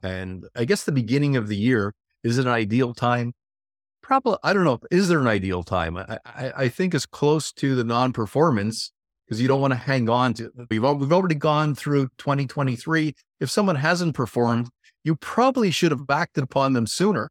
And 0.04 0.46
I 0.56 0.66
guess 0.66 0.84
the 0.84 0.92
beginning 0.92 1.36
of 1.36 1.48
the 1.48 1.58
year 1.58 1.94
is 2.24 2.38
an 2.38 2.48
ideal 2.48 2.94
time. 2.94 3.34
probably, 4.02 4.38
I 4.44 4.54
don't 4.54 4.66
know, 4.66 4.80
is 4.92 5.08
there 5.08 5.20
an 5.20 5.28
ideal 5.28 5.64
time? 5.64 5.98
I, 5.98 6.20
I, 6.26 6.54
I 6.58 6.70
think 6.70 6.94
as 6.94 7.06
close 7.06 7.52
to 7.54 7.76
the 7.76 7.84
non 7.84 8.14
performance 8.14 8.92
because 9.26 9.42
you 9.42 9.48
don't 9.48 9.62
want 9.62 9.74
to 9.74 9.80
hang 9.80 10.10
on 10.10 10.34
to 10.36 10.52
we've, 10.70 10.84
we've 10.84 11.14
already 11.14 11.36
gone 11.36 11.76
through 11.76 12.10
2023. 12.18 13.16
If 13.40 13.50
someone 13.50 13.78
hasn't 13.78 14.16
performed, 14.16 14.70
you 15.04 15.16
probably 15.16 15.72
should 15.72 15.92
have 15.92 16.06
backed 16.06 16.38
it 16.38 16.44
upon 16.44 16.74
them 16.74 16.88
sooner. 16.88 17.30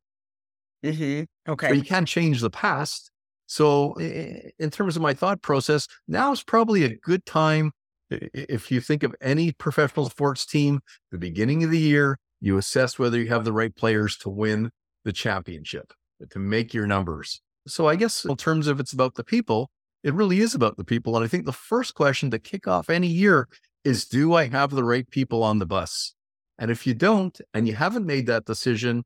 Mm-hmm. 0.84 1.24
Okay. 1.48 1.68
But 1.68 1.76
you 1.76 1.82
can't 1.82 2.08
change 2.08 2.40
the 2.40 2.50
past. 2.50 3.10
So, 3.46 3.94
in 3.94 4.70
terms 4.70 4.96
of 4.96 5.02
my 5.02 5.12
thought 5.12 5.42
process, 5.42 5.86
now 6.08 6.32
is 6.32 6.42
probably 6.42 6.84
a 6.84 6.96
good 6.96 7.26
time. 7.26 7.72
If 8.10 8.70
you 8.70 8.80
think 8.80 9.02
of 9.02 9.14
any 9.20 9.52
professional 9.52 10.08
sports 10.08 10.46
team, 10.46 10.80
the 11.10 11.18
beginning 11.18 11.62
of 11.62 11.70
the 11.70 11.78
year, 11.78 12.18
you 12.40 12.56
assess 12.56 12.98
whether 12.98 13.18
you 13.18 13.28
have 13.28 13.44
the 13.44 13.52
right 13.52 13.74
players 13.74 14.16
to 14.18 14.30
win 14.30 14.70
the 15.04 15.12
championship, 15.12 15.92
to 16.30 16.38
make 16.38 16.72
your 16.72 16.86
numbers. 16.86 17.42
So, 17.66 17.86
I 17.86 17.96
guess 17.96 18.24
in 18.24 18.36
terms 18.36 18.66
of 18.66 18.80
it's 18.80 18.94
about 18.94 19.14
the 19.14 19.24
people, 19.24 19.70
it 20.02 20.14
really 20.14 20.40
is 20.40 20.54
about 20.54 20.76
the 20.76 20.84
people. 20.84 21.14
And 21.16 21.24
I 21.24 21.28
think 21.28 21.44
the 21.44 21.52
first 21.52 21.94
question 21.94 22.30
to 22.30 22.38
kick 22.38 22.66
off 22.66 22.88
any 22.88 23.08
year 23.08 23.48
is 23.84 24.06
Do 24.06 24.34
I 24.34 24.48
have 24.48 24.70
the 24.70 24.84
right 24.84 25.08
people 25.10 25.42
on 25.42 25.58
the 25.58 25.66
bus? 25.66 26.14
And 26.58 26.70
if 26.70 26.86
you 26.86 26.94
don't, 26.94 27.38
and 27.52 27.66
you 27.66 27.74
haven't 27.74 28.06
made 28.06 28.26
that 28.26 28.46
decision 28.46 29.04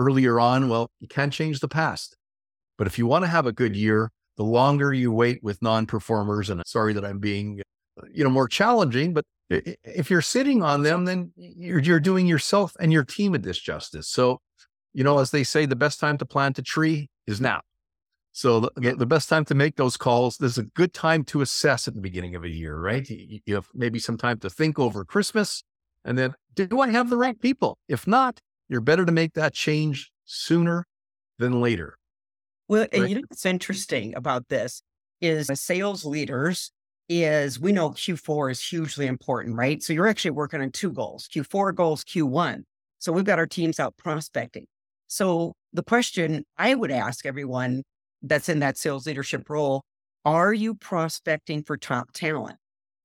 earlier 0.00 0.40
on, 0.40 0.68
well, 0.68 0.90
you 0.98 1.08
can't 1.08 1.32
change 1.32 1.60
the 1.60 1.68
past. 1.68 2.16
But 2.78 2.86
if 2.86 2.98
you 2.98 3.06
want 3.06 3.24
to 3.24 3.30
have 3.30 3.46
a 3.46 3.52
good 3.52 3.76
year, 3.76 4.10
the 4.36 4.44
longer 4.44 4.92
you 4.92 5.12
wait 5.12 5.42
with 5.42 5.60
non-performers, 5.60 6.48
and 6.48 6.62
sorry 6.66 6.94
that 6.94 7.04
I'm 7.04 7.18
being, 7.18 7.60
uh, 8.00 8.06
you 8.10 8.24
know, 8.24 8.30
more 8.30 8.48
challenging, 8.48 9.12
but 9.12 9.24
if 9.50 10.10
you're 10.10 10.22
sitting 10.22 10.62
on 10.62 10.82
them, 10.82 11.04
then 11.04 11.32
you're, 11.36 11.80
you're 11.80 12.00
doing 12.00 12.26
yourself 12.26 12.72
and 12.80 12.92
your 12.92 13.04
team 13.04 13.34
a 13.34 13.38
disjustice. 13.38 14.06
So, 14.06 14.38
you 14.94 15.04
know, 15.04 15.18
as 15.18 15.30
they 15.30 15.44
say, 15.44 15.66
the 15.66 15.76
best 15.76 16.00
time 16.00 16.16
to 16.18 16.24
plant 16.24 16.58
a 16.58 16.62
tree 16.62 17.10
is 17.26 17.40
now. 17.40 17.60
So 18.32 18.60
the, 18.60 18.94
the 18.96 19.06
best 19.06 19.28
time 19.28 19.44
to 19.46 19.54
make 19.54 19.76
those 19.76 19.96
calls, 19.96 20.38
there's 20.38 20.56
a 20.56 20.62
good 20.62 20.94
time 20.94 21.24
to 21.24 21.42
assess 21.42 21.88
at 21.88 21.94
the 21.94 22.00
beginning 22.00 22.34
of 22.36 22.44
a 22.44 22.48
year, 22.48 22.78
right? 22.78 23.06
You 23.10 23.54
have 23.56 23.68
maybe 23.74 23.98
some 23.98 24.16
time 24.16 24.38
to 24.38 24.48
think 24.48 24.78
over 24.78 25.04
Christmas 25.04 25.62
and 26.04 26.16
then 26.16 26.34
do 26.54 26.80
I 26.80 26.88
have 26.88 27.10
the 27.10 27.16
right 27.16 27.38
people? 27.38 27.78
If 27.88 28.06
not, 28.06 28.40
you're 28.70 28.80
better 28.80 29.04
to 29.04 29.12
make 29.12 29.34
that 29.34 29.52
change 29.52 30.10
sooner 30.24 30.86
than 31.38 31.60
later. 31.60 31.98
Well, 32.68 32.86
and 32.92 33.08
you 33.08 33.16
know 33.16 33.22
what's 33.28 33.44
interesting 33.44 34.14
about 34.14 34.48
this 34.48 34.82
is 35.20 35.48
the 35.48 35.56
sales 35.56 36.04
leaders 36.04 36.70
is 37.08 37.58
we 37.58 37.72
know 37.72 37.90
Q4 37.90 38.52
is 38.52 38.64
hugely 38.64 39.06
important, 39.06 39.56
right? 39.56 39.82
So 39.82 39.92
you're 39.92 40.06
actually 40.06 40.30
working 40.30 40.62
on 40.62 40.70
two 40.70 40.92
goals, 40.92 41.28
Q4 41.34 41.74
goals, 41.74 42.04
Q1. 42.04 42.62
So 43.00 43.12
we've 43.12 43.24
got 43.24 43.40
our 43.40 43.46
teams 43.46 43.80
out 43.80 43.96
prospecting. 43.96 44.66
So 45.08 45.54
the 45.72 45.82
question 45.82 46.44
I 46.56 46.76
would 46.76 46.92
ask 46.92 47.26
everyone 47.26 47.82
that's 48.22 48.48
in 48.48 48.60
that 48.60 48.78
sales 48.78 49.06
leadership 49.06 49.50
role, 49.50 49.82
are 50.24 50.52
you 50.52 50.76
prospecting 50.76 51.64
for 51.64 51.76
top 51.76 52.12
talent? 52.12 52.58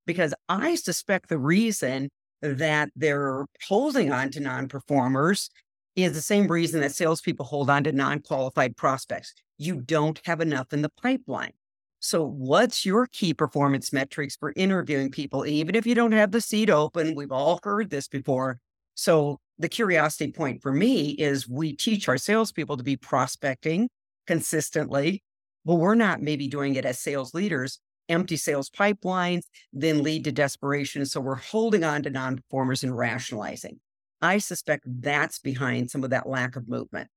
Because 0.06 0.32
I 0.48 0.76
suspect 0.76 1.28
the 1.28 1.38
reason 1.38 2.08
that 2.42 2.90
they're 2.96 3.46
holding 3.66 4.12
on 4.12 4.30
to 4.30 4.40
non-performers 4.40 5.50
is 5.94 6.12
the 6.12 6.20
same 6.20 6.46
reason 6.46 6.80
that 6.82 6.94
salespeople 6.94 7.46
hold 7.46 7.70
on 7.70 7.84
to 7.84 7.92
non-qualified 7.92 8.76
prospects 8.76 9.34
you 9.58 9.80
don't 9.80 10.20
have 10.24 10.40
enough 10.40 10.72
in 10.72 10.82
the 10.82 10.90
pipeline. 11.02 11.52
So, 11.98 12.24
what's 12.24 12.84
your 12.84 13.06
key 13.06 13.34
performance 13.34 13.92
metrics 13.92 14.36
for 14.36 14.52
interviewing 14.54 15.10
people, 15.10 15.46
even 15.46 15.74
if 15.74 15.86
you 15.86 15.94
don't 15.94 16.12
have 16.12 16.30
the 16.30 16.40
seat 16.40 16.70
open? 16.70 17.14
We've 17.14 17.32
all 17.32 17.58
heard 17.62 17.90
this 17.90 18.06
before. 18.06 18.60
So, 18.94 19.40
the 19.58 19.68
curiosity 19.68 20.30
point 20.30 20.62
for 20.62 20.72
me 20.72 21.10
is 21.12 21.48
we 21.48 21.74
teach 21.74 22.08
our 22.08 22.18
salespeople 22.18 22.76
to 22.76 22.84
be 22.84 22.96
prospecting 22.96 23.88
consistently, 24.26 25.22
but 25.64 25.76
we're 25.76 25.94
not 25.94 26.20
maybe 26.20 26.48
doing 26.48 26.74
it 26.74 26.84
as 26.84 26.98
sales 26.98 27.32
leaders, 27.32 27.80
empty 28.08 28.36
sales 28.36 28.70
pipelines, 28.70 29.42
then 29.72 30.02
lead 30.02 30.24
to 30.24 30.32
desperation. 30.32 31.06
So, 31.06 31.20
we're 31.20 31.36
holding 31.36 31.84
on 31.84 32.02
to 32.02 32.10
non 32.10 32.36
performers 32.36 32.82
and 32.82 32.96
rationalizing. 32.96 33.80
I 34.22 34.38
suspect 34.38 34.84
that's 34.86 35.38
behind 35.38 35.90
some 35.90 36.04
of 36.04 36.10
that 36.10 36.28
lack 36.28 36.56
of 36.56 36.68
movement. 36.68 37.08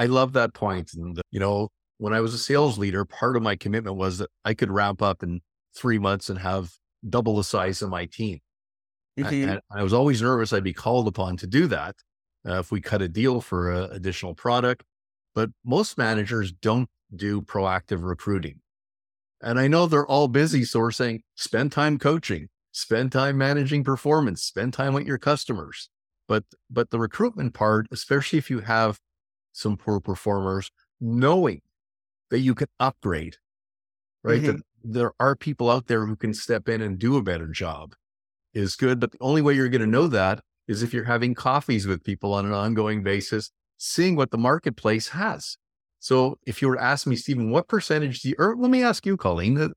I 0.00 0.06
love 0.06 0.32
that 0.32 0.54
point. 0.54 0.92
And, 0.94 1.20
you 1.30 1.38
know, 1.38 1.68
when 1.98 2.14
I 2.14 2.20
was 2.20 2.32
a 2.32 2.38
sales 2.38 2.78
leader, 2.78 3.04
part 3.04 3.36
of 3.36 3.42
my 3.42 3.54
commitment 3.54 3.96
was 3.96 4.16
that 4.16 4.30
I 4.46 4.54
could 4.54 4.70
ramp 4.70 5.02
up 5.02 5.22
in 5.22 5.42
three 5.76 5.98
months 5.98 6.30
and 6.30 6.38
have 6.38 6.70
double 7.06 7.36
the 7.36 7.44
size 7.44 7.82
of 7.82 7.90
my 7.90 8.06
team. 8.06 8.38
Mm-hmm. 9.18 9.50
And 9.50 9.60
I 9.70 9.82
was 9.82 9.92
always 9.92 10.22
nervous 10.22 10.54
I'd 10.54 10.64
be 10.64 10.72
called 10.72 11.06
upon 11.06 11.36
to 11.36 11.46
do 11.46 11.66
that 11.66 11.96
uh, 12.48 12.60
if 12.60 12.72
we 12.72 12.80
cut 12.80 13.02
a 13.02 13.08
deal 13.08 13.42
for 13.42 13.70
an 13.70 13.92
additional 13.92 14.34
product. 14.34 14.84
But 15.34 15.50
most 15.66 15.98
managers 15.98 16.50
don't 16.50 16.88
do 17.14 17.42
proactive 17.42 18.02
recruiting. 18.02 18.60
And 19.42 19.58
I 19.58 19.68
know 19.68 19.86
they're 19.86 20.06
all 20.06 20.28
busy. 20.28 20.64
So 20.64 20.80
we're 20.80 20.90
saying 20.90 21.22
spend 21.34 21.72
time 21.72 21.98
coaching, 21.98 22.48
spend 22.72 23.12
time 23.12 23.38
managing 23.38 23.84
performance, 23.84 24.42
spend 24.42 24.74
time 24.74 24.94
with 24.94 25.06
your 25.06 25.18
customers. 25.18 25.88
But, 26.28 26.44
but 26.68 26.90
the 26.90 26.98
recruitment 26.98 27.54
part, 27.54 27.86
especially 27.90 28.38
if 28.38 28.50
you 28.50 28.60
have 28.60 29.00
some 29.52 29.76
poor 29.76 30.00
performers, 30.00 30.70
knowing 31.00 31.62
that 32.30 32.40
you 32.40 32.54
can 32.54 32.68
upgrade, 32.78 33.36
right? 34.22 34.40
Mm-hmm. 34.40 34.56
That 34.56 34.62
there 34.82 35.12
are 35.18 35.36
people 35.36 35.70
out 35.70 35.86
there 35.86 36.06
who 36.06 36.16
can 36.16 36.32
step 36.34 36.68
in 36.68 36.80
and 36.80 36.98
do 36.98 37.16
a 37.16 37.22
better 37.22 37.48
job 37.48 37.94
is 38.54 38.76
good. 38.76 39.00
But 39.00 39.12
the 39.12 39.18
only 39.20 39.42
way 39.42 39.54
you're 39.54 39.68
going 39.68 39.80
to 39.80 39.86
know 39.86 40.06
that 40.08 40.40
is 40.68 40.82
if 40.82 40.94
you're 40.94 41.04
having 41.04 41.34
coffees 41.34 41.86
with 41.86 42.04
people 42.04 42.32
on 42.32 42.46
an 42.46 42.52
ongoing 42.52 43.02
basis, 43.02 43.50
seeing 43.76 44.14
what 44.14 44.30
the 44.30 44.38
marketplace 44.38 45.08
has. 45.08 45.56
So 46.00 46.38
if 46.46 46.60
you 46.60 46.68
were 46.68 46.76
to 46.76 46.82
ask 46.82 47.06
me, 47.06 47.14
Steven, 47.14 47.50
what 47.50 47.68
percentage 47.68 48.20
do 48.20 48.30
you, 48.30 48.34
or 48.38 48.56
let 48.56 48.70
me 48.70 48.82
ask 48.82 49.06
you, 49.06 49.16
Colleen, 49.16 49.72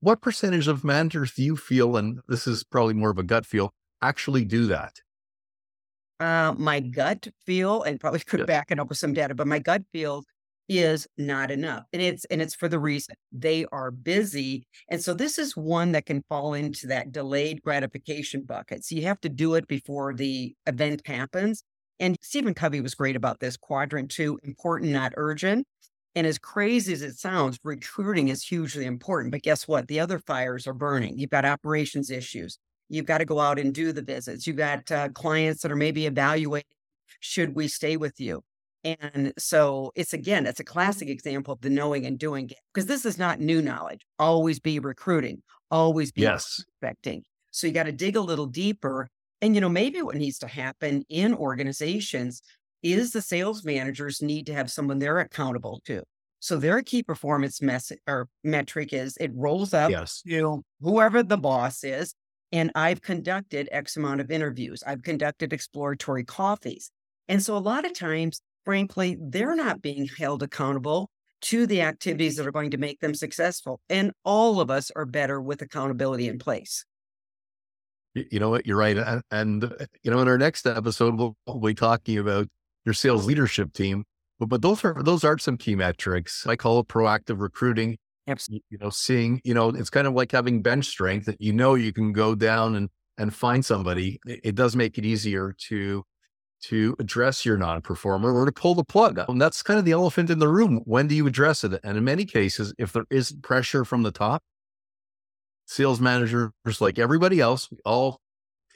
what 0.00 0.20
percentage 0.20 0.68
of 0.68 0.84
managers 0.84 1.32
do 1.32 1.42
you 1.42 1.56
feel, 1.56 1.96
and 1.96 2.20
this 2.28 2.46
is 2.46 2.62
probably 2.62 2.94
more 2.94 3.10
of 3.10 3.18
a 3.18 3.22
gut 3.22 3.46
feel, 3.46 3.72
actually 4.02 4.44
do 4.44 4.66
that? 4.66 5.00
Uh, 6.20 6.54
my 6.58 6.78
gut 6.78 7.26
feel, 7.46 7.82
and 7.82 7.98
probably 7.98 8.20
could 8.26 8.46
back 8.46 8.70
it 8.70 8.78
up 8.78 8.88
with 8.88 8.98
some 8.98 9.14
data, 9.14 9.34
but 9.34 9.46
my 9.46 9.58
gut 9.58 9.82
feel 9.92 10.24
is 10.68 11.06
not 11.18 11.50
enough. 11.50 11.84
And 11.92 12.02
it's 12.02 12.24
and 12.26 12.40
it's 12.40 12.54
for 12.54 12.68
the 12.68 12.78
reason 12.78 13.14
they 13.32 13.64
are 13.72 13.90
busy. 13.90 14.66
And 14.90 15.02
so 15.02 15.14
this 15.14 15.38
is 15.38 15.56
one 15.56 15.92
that 15.92 16.06
can 16.06 16.22
fall 16.28 16.54
into 16.54 16.86
that 16.88 17.12
delayed 17.12 17.62
gratification 17.62 18.42
bucket. 18.42 18.84
So 18.84 18.94
you 18.94 19.02
have 19.02 19.20
to 19.22 19.28
do 19.28 19.54
it 19.54 19.66
before 19.66 20.14
the 20.14 20.54
event 20.66 21.02
happens. 21.06 21.62
And 22.02 22.16
Stephen 22.20 22.52
Covey 22.52 22.80
was 22.80 22.96
great 22.96 23.14
about 23.14 23.38
this 23.38 23.56
quadrant 23.56 24.10
two, 24.10 24.38
important, 24.42 24.90
not 24.90 25.12
urgent. 25.16 25.66
And 26.16 26.26
as 26.26 26.36
crazy 26.36 26.92
as 26.92 27.00
it 27.00 27.16
sounds, 27.16 27.58
recruiting 27.62 28.28
is 28.28 28.42
hugely 28.42 28.84
important. 28.84 29.30
But 29.30 29.42
guess 29.42 29.68
what? 29.68 29.86
The 29.86 30.00
other 30.00 30.18
fires 30.18 30.66
are 30.66 30.74
burning. 30.74 31.16
You've 31.16 31.30
got 31.30 31.44
operations 31.44 32.10
issues. 32.10 32.58
You've 32.88 33.06
got 33.06 33.18
to 33.18 33.24
go 33.24 33.38
out 33.38 33.58
and 33.58 33.72
do 33.72 33.92
the 33.92 34.02
visits. 34.02 34.46
You've 34.46 34.56
got 34.56 34.90
uh, 34.90 35.10
clients 35.10 35.62
that 35.62 35.72
are 35.72 35.76
maybe 35.76 36.06
evaluating 36.06 36.66
should 37.20 37.54
we 37.54 37.68
stay 37.68 37.96
with 37.96 38.18
you? 38.20 38.42
And 38.84 39.32
so 39.38 39.92
it's 39.94 40.12
again, 40.12 40.44
it's 40.44 40.58
a 40.58 40.64
classic 40.64 41.08
example 41.08 41.54
of 41.54 41.60
the 41.60 41.70
knowing 41.70 42.04
and 42.04 42.18
doing 42.18 42.50
it 42.50 42.58
because 42.74 42.86
this 42.86 43.04
is 43.06 43.16
not 43.16 43.38
new 43.38 43.62
knowledge. 43.62 44.00
Always 44.18 44.58
be 44.58 44.80
recruiting, 44.80 45.42
always 45.70 46.10
be 46.10 46.22
yes. 46.22 46.64
expecting. 46.68 47.22
So 47.52 47.68
you 47.68 47.72
got 47.72 47.84
to 47.84 47.92
dig 47.92 48.16
a 48.16 48.20
little 48.20 48.46
deeper. 48.46 49.08
And, 49.42 49.56
you 49.56 49.60
know, 49.60 49.68
maybe 49.68 50.00
what 50.00 50.14
needs 50.14 50.38
to 50.38 50.46
happen 50.46 51.04
in 51.08 51.34
organizations 51.34 52.42
is 52.82 53.10
the 53.10 53.20
sales 53.20 53.64
managers 53.64 54.22
need 54.22 54.46
to 54.46 54.54
have 54.54 54.70
someone 54.70 55.00
they're 55.00 55.18
accountable 55.18 55.82
to. 55.86 56.02
So 56.38 56.56
their 56.56 56.80
key 56.82 57.02
performance 57.02 57.60
message 57.60 57.98
or 58.06 58.28
metric 58.42 58.92
is 58.92 59.16
it 59.18 59.30
rolls 59.34 59.74
up 59.74 59.90
yes. 59.90 60.22
to 60.28 60.62
whoever 60.80 61.22
the 61.22 61.36
boss 61.36 61.84
is. 61.84 62.14
And 62.52 62.70
I've 62.74 63.02
conducted 63.02 63.68
X 63.72 63.96
amount 63.96 64.20
of 64.20 64.30
interviews. 64.30 64.82
I've 64.86 65.02
conducted 65.02 65.52
exploratory 65.52 66.24
coffees. 66.24 66.90
And 67.28 67.42
so 67.42 67.56
a 67.56 67.58
lot 67.58 67.84
of 67.84 67.94
times, 67.94 68.40
frankly, 68.64 69.16
they're 69.20 69.56
not 69.56 69.82
being 69.82 70.06
held 70.06 70.42
accountable 70.42 71.10
to 71.42 71.66
the 71.66 71.82
activities 71.82 72.36
that 72.36 72.46
are 72.46 72.52
going 72.52 72.70
to 72.70 72.78
make 72.78 73.00
them 73.00 73.14
successful. 73.14 73.80
And 73.88 74.12
all 74.24 74.60
of 74.60 74.70
us 74.70 74.90
are 74.94 75.06
better 75.06 75.40
with 75.40 75.62
accountability 75.62 76.28
in 76.28 76.38
place. 76.38 76.84
You 78.14 78.40
know 78.40 78.50
what? 78.50 78.66
You're 78.66 78.76
right. 78.76 78.96
And, 78.96 79.22
and 79.30 79.64
uh, 79.64 79.86
you 80.02 80.10
know, 80.10 80.20
in 80.20 80.28
our 80.28 80.38
next 80.38 80.66
episode, 80.66 81.16
we'll, 81.16 81.36
we'll 81.46 81.60
be 81.60 81.74
talking 81.74 82.18
about 82.18 82.48
your 82.84 82.94
sales 82.94 83.26
leadership 83.26 83.72
team. 83.72 84.04
But, 84.38 84.48
but 84.48 84.62
those 84.62 84.84
are 84.84 85.02
those 85.02 85.24
are 85.24 85.38
some 85.38 85.56
key 85.56 85.74
metrics. 85.76 86.46
I 86.46 86.56
call 86.56 86.80
it 86.80 86.88
proactive 86.88 87.40
recruiting. 87.40 87.96
Absolutely. 88.26 88.64
You 88.70 88.78
know, 88.78 88.90
seeing, 88.90 89.40
you 89.44 89.54
know, 89.54 89.70
it's 89.70 89.90
kind 89.90 90.06
of 90.06 90.14
like 90.14 90.32
having 90.32 90.62
bench 90.62 90.86
strength 90.86 91.26
that 91.26 91.40
you 91.40 91.52
know 91.52 91.74
you 91.74 91.92
can 91.92 92.12
go 92.12 92.34
down 92.34 92.76
and 92.76 92.88
and 93.18 93.34
find 93.34 93.64
somebody. 93.64 94.20
It, 94.26 94.40
it 94.44 94.54
does 94.54 94.76
make 94.76 94.98
it 94.98 95.04
easier 95.04 95.54
to 95.68 96.04
to 96.64 96.94
address 97.00 97.44
your 97.44 97.56
non-performer 97.56 98.32
or 98.32 98.46
to 98.46 98.52
pull 98.52 98.74
the 98.74 98.84
plug. 98.84 99.18
And 99.28 99.40
that's 99.40 99.62
kind 99.62 99.78
of 99.78 99.84
the 99.84 99.90
elephant 99.92 100.30
in 100.30 100.38
the 100.38 100.48
room. 100.48 100.82
When 100.84 101.08
do 101.08 101.14
you 101.14 101.26
address 101.26 101.64
it? 101.64 101.80
And 101.82 101.98
in 101.98 102.04
many 102.04 102.24
cases, 102.24 102.72
if 102.78 102.92
there 102.92 103.04
is 103.10 103.32
pressure 103.42 103.84
from 103.84 104.04
the 104.04 104.12
top, 104.12 104.44
sales 105.72 106.00
managers, 106.00 106.50
like 106.80 106.98
everybody 106.98 107.40
else, 107.40 107.70
we 107.70 107.78
all 107.84 108.20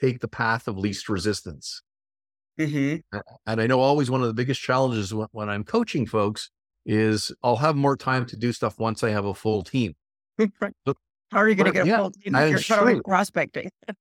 take 0.01 0.19
the 0.19 0.27
path 0.27 0.67
of 0.67 0.77
least 0.77 1.09
resistance. 1.09 1.81
Mm-hmm. 2.59 3.19
And 3.45 3.61
I 3.61 3.67
know 3.67 3.79
always 3.79 4.09
one 4.09 4.21
of 4.21 4.27
the 4.27 4.33
biggest 4.33 4.61
challenges 4.61 5.13
when, 5.13 5.27
when 5.31 5.49
I'm 5.49 5.63
coaching 5.63 6.07
folks 6.07 6.49
is 6.85 7.31
I'll 7.43 7.57
have 7.57 7.75
more 7.75 7.95
time 7.95 8.25
to 8.27 8.35
do 8.35 8.51
stuff 8.51 8.79
once 8.79 9.03
I 9.03 9.11
have 9.11 9.25
a 9.25 9.33
full 9.33 9.63
team. 9.63 9.93
right. 10.39 10.73
How 11.31 11.39
are 11.39 11.49
you 11.49 11.55
going 11.55 11.67
to 11.67 11.71
get 11.71 11.85
a 11.85 11.87
yeah, 11.87 11.97
full 11.97 12.11
team 12.11 12.35
if 12.35 12.67
you're 12.67 12.79
true. 12.79 13.01
prospecting? 13.03 13.69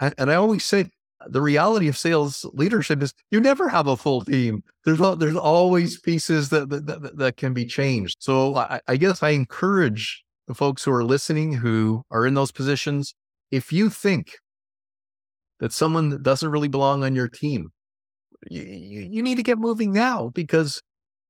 And, 0.00 0.12
and 0.18 0.28
I 0.28 0.34
always 0.34 0.64
say 0.64 0.90
the 1.24 1.40
reality 1.40 1.86
of 1.86 1.96
sales 1.96 2.44
leadership 2.52 3.00
is 3.00 3.14
you 3.30 3.40
never 3.40 3.68
have 3.68 3.86
a 3.86 3.96
full 3.96 4.22
team. 4.22 4.64
There's 4.84 4.98
there's 5.18 5.36
always 5.36 6.00
pieces 6.00 6.48
that 6.48 6.68
that, 6.68 6.86
that, 6.86 7.16
that 7.16 7.36
can 7.36 7.54
be 7.54 7.64
changed. 7.64 8.16
So 8.18 8.56
I, 8.56 8.80
I 8.88 8.96
guess 8.96 9.22
I 9.22 9.28
encourage 9.28 10.23
the 10.46 10.54
folks 10.54 10.84
who 10.84 10.92
are 10.92 11.04
listening 11.04 11.54
who 11.54 12.02
are 12.10 12.26
in 12.26 12.34
those 12.34 12.52
positions. 12.52 13.14
If 13.50 13.72
you 13.72 13.88
think 13.90 14.38
that 15.60 15.72
someone 15.72 16.22
doesn't 16.22 16.50
really 16.50 16.68
belong 16.68 17.04
on 17.04 17.14
your 17.14 17.28
team, 17.28 17.70
you, 18.50 18.62
you, 18.62 19.08
you 19.10 19.22
need 19.22 19.36
to 19.36 19.42
get 19.42 19.58
moving 19.58 19.92
now 19.92 20.30
because 20.34 20.82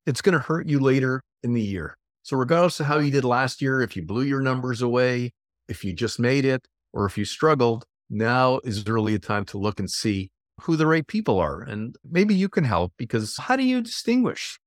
it's 0.07 0.23
going 0.23 0.33
to 0.33 0.39
hurt 0.39 0.69
you 0.69 0.81
later 0.81 1.23
in 1.43 1.53
the 1.53 1.63
year. 1.63 1.97
So 2.23 2.37
regardless 2.37 2.81
of 2.81 2.87
how 2.87 2.99
you 2.99 3.11
did 3.11 3.25
last 3.25 3.61
year, 3.61 3.83
if 3.83 3.97
you 3.97 4.03
blew 4.03 4.23
your 4.23 4.41
numbers 4.41 4.81
away, 4.83 5.33
if 5.69 5.85
you 5.85 5.93
just 5.93 6.19
made 6.19 6.45
it, 6.45 6.67
or 6.93 7.07
if 7.07 7.19
you 7.19 7.25
struggled, 7.25 7.85
now 8.11 8.61
is 8.65 8.87
really 8.87 9.15
a 9.15 9.19
time 9.19 9.45
to 9.47 9.59
look 9.59 9.79
and 9.79 9.91
see 9.91 10.31
who 10.63 10.77
the 10.77 10.87
right 10.87 11.07
people 11.07 11.39
are. 11.39 11.61
And 11.61 11.97
maybe 12.09 12.35
you 12.35 12.49
can 12.49 12.65
help 12.65 12.93
because 12.97 13.37
how 13.37 13.57
do 13.57 13.63
you 13.63 13.83
distinguish 13.83 14.59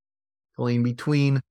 Colleen, 0.55 0.83
between 0.83 1.41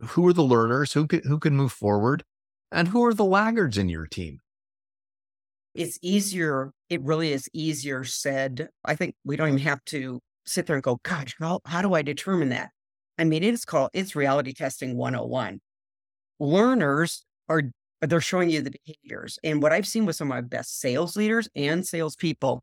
who 0.00 0.26
are 0.26 0.32
the 0.32 0.42
learners 0.42 0.92
who 0.92 1.06
can, 1.06 1.22
who 1.24 1.38
can 1.38 1.56
move 1.56 1.72
forward 1.72 2.24
and 2.72 2.88
who 2.88 3.04
are 3.04 3.14
the 3.14 3.24
laggards 3.24 3.78
in 3.78 3.88
your 3.88 4.06
team? 4.06 4.40
It's 5.74 5.98
easier. 6.02 6.72
It 6.88 7.02
really 7.02 7.32
is 7.32 7.48
easier 7.52 8.04
said. 8.04 8.68
I 8.84 8.94
think 8.94 9.14
we 9.24 9.36
don't 9.36 9.48
even 9.48 9.60
have 9.60 9.84
to 9.86 10.20
sit 10.46 10.66
there 10.66 10.76
and 10.76 10.82
go, 10.82 11.00
gosh, 11.02 11.34
how, 11.38 11.60
how 11.66 11.82
do 11.82 11.94
I 11.94 12.02
determine 12.02 12.50
that? 12.50 12.70
I 13.18 13.24
mean, 13.24 13.42
it's 13.42 13.64
called, 13.64 13.90
it's 13.92 14.14
reality 14.14 14.52
testing 14.52 14.96
101. 14.96 15.60
Learners 16.40 17.24
are, 17.48 17.62
they're 18.00 18.20
showing 18.20 18.50
you 18.50 18.60
the 18.60 18.74
behaviors. 18.84 19.38
And 19.42 19.62
what 19.62 19.72
I've 19.72 19.86
seen 19.86 20.04
with 20.04 20.16
some 20.16 20.28
of 20.28 20.34
my 20.36 20.40
best 20.40 20.80
sales 20.80 21.16
leaders 21.16 21.48
and 21.54 21.86
salespeople, 21.86 22.62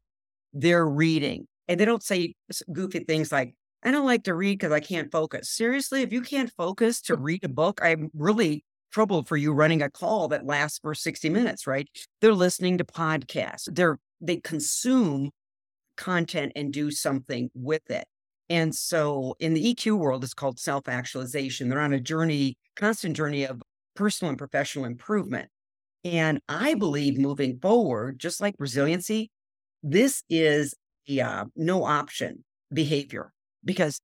they're 0.53 0.87
reading 0.87 1.47
and 1.67 1.79
they 1.79 1.85
don't 1.85 2.03
say 2.03 2.33
goofy 2.71 2.99
things 2.99 3.31
like, 3.31 3.55
I 3.83 3.91
don't 3.91 4.05
like 4.05 4.23
to 4.25 4.35
read 4.35 4.59
because 4.59 4.71
I 4.71 4.79
can't 4.79 5.11
focus. 5.11 5.49
Seriously, 5.49 6.01
if 6.01 6.13
you 6.13 6.21
can't 6.21 6.51
focus 6.51 7.01
to 7.03 7.15
read 7.15 7.43
a 7.43 7.49
book, 7.49 7.79
I'm 7.81 8.11
really 8.13 8.63
troubled 8.91 9.27
for 9.27 9.37
you 9.37 9.53
running 9.53 9.81
a 9.81 9.89
call 9.89 10.27
that 10.27 10.45
lasts 10.45 10.79
for 10.79 10.93
60 10.93 11.29
minutes, 11.29 11.65
right? 11.65 11.87
They're 12.19 12.33
listening 12.33 12.77
to 12.77 12.83
podcasts. 12.83 13.67
They're 13.73 13.97
they 14.19 14.37
consume 14.37 15.31
content 15.97 16.51
and 16.55 16.71
do 16.71 16.91
something 16.91 17.49
with 17.55 17.89
it. 17.89 18.05
And 18.49 18.75
so 18.75 19.35
in 19.39 19.53
the 19.55 19.73
EQ 19.73 19.97
world, 19.97 20.23
it's 20.23 20.33
called 20.33 20.59
self-actualization. 20.59 21.69
They're 21.69 21.79
on 21.79 21.93
a 21.93 21.99
journey, 21.99 22.57
constant 22.75 23.15
journey 23.15 23.45
of 23.45 23.61
personal 23.95 24.29
and 24.29 24.37
professional 24.37 24.85
improvement. 24.85 25.49
And 26.03 26.39
I 26.47 26.75
believe 26.75 27.17
moving 27.17 27.59
forward, 27.59 28.19
just 28.19 28.41
like 28.41 28.55
resiliency, 28.59 29.31
this 29.81 30.23
is 30.29 30.75
a 31.09 31.21
uh, 31.21 31.45
no 31.55 31.83
option 31.83 32.43
behavior 32.71 33.31
because 33.63 33.99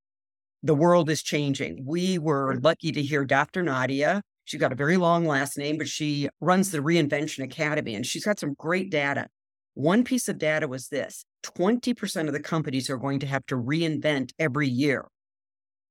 the 0.64 0.76
world 0.76 1.10
is 1.10 1.22
changing. 1.24 1.84
We 1.86 2.18
were 2.18 2.60
lucky 2.62 2.92
to 2.92 3.02
hear 3.02 3.26
Dr. 3.26 3.64
Nadia. 3.64 4.22
She's 4.46 4.60
got 4.60 4.72
a 4.72 4.76
very 4.76 4.98
long 4.98 5.26
last 5.26 5.58
name, 5.58 5.78
but 5.78 5.88
she 5.88 6.30
runs 6.40 6.72
the 6.72 6.80
Reinvention 6.80 7.44
Academy 7.44 7.96
and 7.96 8.06
she's 8.06 8.26
got 8.26 8.40
some 8.40 8.54
great 8.54 8.90
data. 8.90 9.28
One 9.74 10.04
piece 10.04 10.28
of 10.28 10.38
data 10.38 10.68
was 10.68 10.88
this 10.88 11.24
20% 11.44 12.28
of 12.28 12.34
the 12.34 12.40
companies 12.40 12.90
are 12.90 12.98
going 12.98 13.20
to 13.20 13.28
have 13.28 13.46
to 13.48 13.56
reinvent 13.56 14.32
every 14.40 14.68
year. 14.68 15.06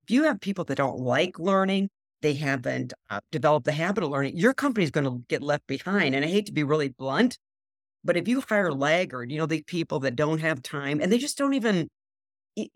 If 0.05 0.11
you 0.11 0.25
have 0.25 0.41
people 0.41 0.65
that 0.65 0.77
don't 0.77 0.99
like 0.99 1.39
learning, 1.39 1.91
they 2.23 2.35
haven't 2.35 2.93
uh, 3.11 3.21
developed 3.31 3.67
the 3.67 3.73
habit 3.73 4.03
of 4.03 4.11
learning, 4.11 4.37
your 4.37 4.55
company's 4.55 4.91
going 4.91 5.05
to 5.05 5.23
get 5.29 5.43
left 5.43 5.67
behind. 5.67 6.15
And 6.15 6.25
I 6.25 6.29
hate 6.29 6.47
to 6.47 6.53
be 6.53 6.65
really 6.65 6.89
blunt, 6.89 7.39
but 8.03 8.17
if 8.17 8.27
you 8.27 8.41
hire 8.41 8.73
laggard, 8.73 9.31
you 9.31 9.39
know, 9.39 9.47
the 9.47 9.63
people 9.63 10.01
that 10.01 10.17
don't 10.17 10.41
have 10.41 10.63
time 10.63 11.01
and 11.01 11.13
they 11.13 11.19
just 11.19 11.39
don't 11.39 11.55
even, 11.55 11.89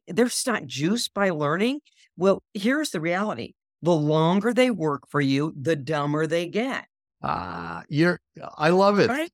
they're 0.09 0.31
not 0.47 0.67
juiced 0.67 1.15
by 1.15 1.31
learning. 1.31 1.81
Well, 2.17 2.43
here's 2.55 2.91
the 2.91 3.01
reality 3.01 3.55
the 3.83 3.93
longer 3.95 4.53
they 4.53 4.71
work 4.71 5.09
for 5.09 5.21
you, 5.21 5.55
the 5.59 5.77
dumber 5.77 6.27
they 6.27 6.47
get. 6.47 6.87
Ah, 7.23 7.83
you're, 7.89 8.21
I 8.57 8.71
love 8.71 8.99
it. 8.99 9.09
Right? 9.09 9.33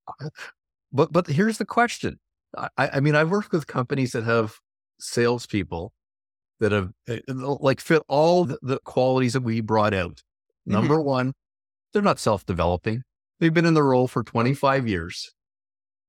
But 0.93 1.13
but 1.13 1.27
here's 1.27 1.59
the 1.59 1.65
question. 1.67 2.19
I, 2.57 2.89
I 2.95 3.01
mean, 3.01 3.15
I've 3.15 3.31
worked 3.31 3.53
with 3.53 3.67
companies 3.67 4.13
that 4.13 4.25
have 4.25 4.55
salespeople 4.99 5.93
that 6.61 6.73
have 6.73 6.91
uh, 7.09 7.19
like 7.61 7.81
fit 7.81 8.03
all 8.09 8.45
the, 8.45 8.59
the 8.63 8.79
qualities 8.85 9.35
that 9.35 9.43
we 9.43 9.61
brought 9.61 9.93
out. 9.93 10.23
Mhm. 10.67 10.73
Number 10.73 11.01
one, 11.01 11.35
they're 11.93 12.03
not 12.03 12.19
self-developing. 12.19 13.03
They've 13.41 13.53
been 13.53 13.67
in 13.67 13.75
the 13.75 13.83
role 13.83 14.09
for 14.09 14.25
25 14.25 14.89
years. 14.89 15.35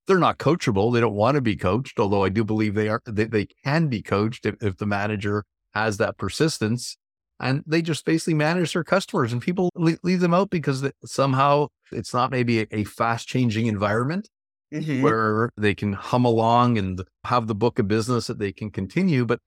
They're 0.08 0.18
not 0.18 0.38
coachable. 0.40 0.94
They 0.94 1.02
don't 1.02 1.14
want 1.14 1.36
to 1.36 1.42
be 1.42 1.56
coached, 1.56 2.00
although 2.00 2.24
I 2.24 2.30
do 2.30 2.44
believe 2.44 2.74
they 2.76 2.88
are. 2.88 3.02
They, 3.06 3.26
they 3.26 3.48
can 3.64 3.88
be 3.88 4.02
coached 4.02 4.46
if, 4.46 4.56
if 4.62 4.78
the 4.78 4.86
manager 4.86 5.44
has 5.74 5.98
that 5.98 6.18
persistence. 6.18 6.98
And 7.40 7.64
they 7.68 7.84
just 7.84 8.04
basically 8.04 8.34
manage 8.34 8.74
their 8.74 8.84
customers, 8.84 9.32
and 9.32 9.40
people 9.42 9.70
leave 9.76 10.22
them 10.22 10.34
out 10.34 10.50
because 10.50 10.90
somehow 11.06 11.68
it's 11.92 12.12
not 12.12 12.32
maybe 12.32 12.62
a, 12.62 12.68
a 12.72 12.84
fast-changing 12.84 13.68
environment 13.68 14.28
Mhm. 14.74 15.02
where 15.02 15.50
they 15.56 15.74
can 15.74 15.94
hum 15.94 16.26
along 16.26 16.78
and 16.78 17.02
have 17.24 17.48
the 17.48 17.56
book 17.56 17.80
of 17.80 17.88
business 17.88 18.28
that 18.28 18.38
they 18.38 18.52
can 18.52 18.70
continue, 18.70 19.26
but 19.26 19.40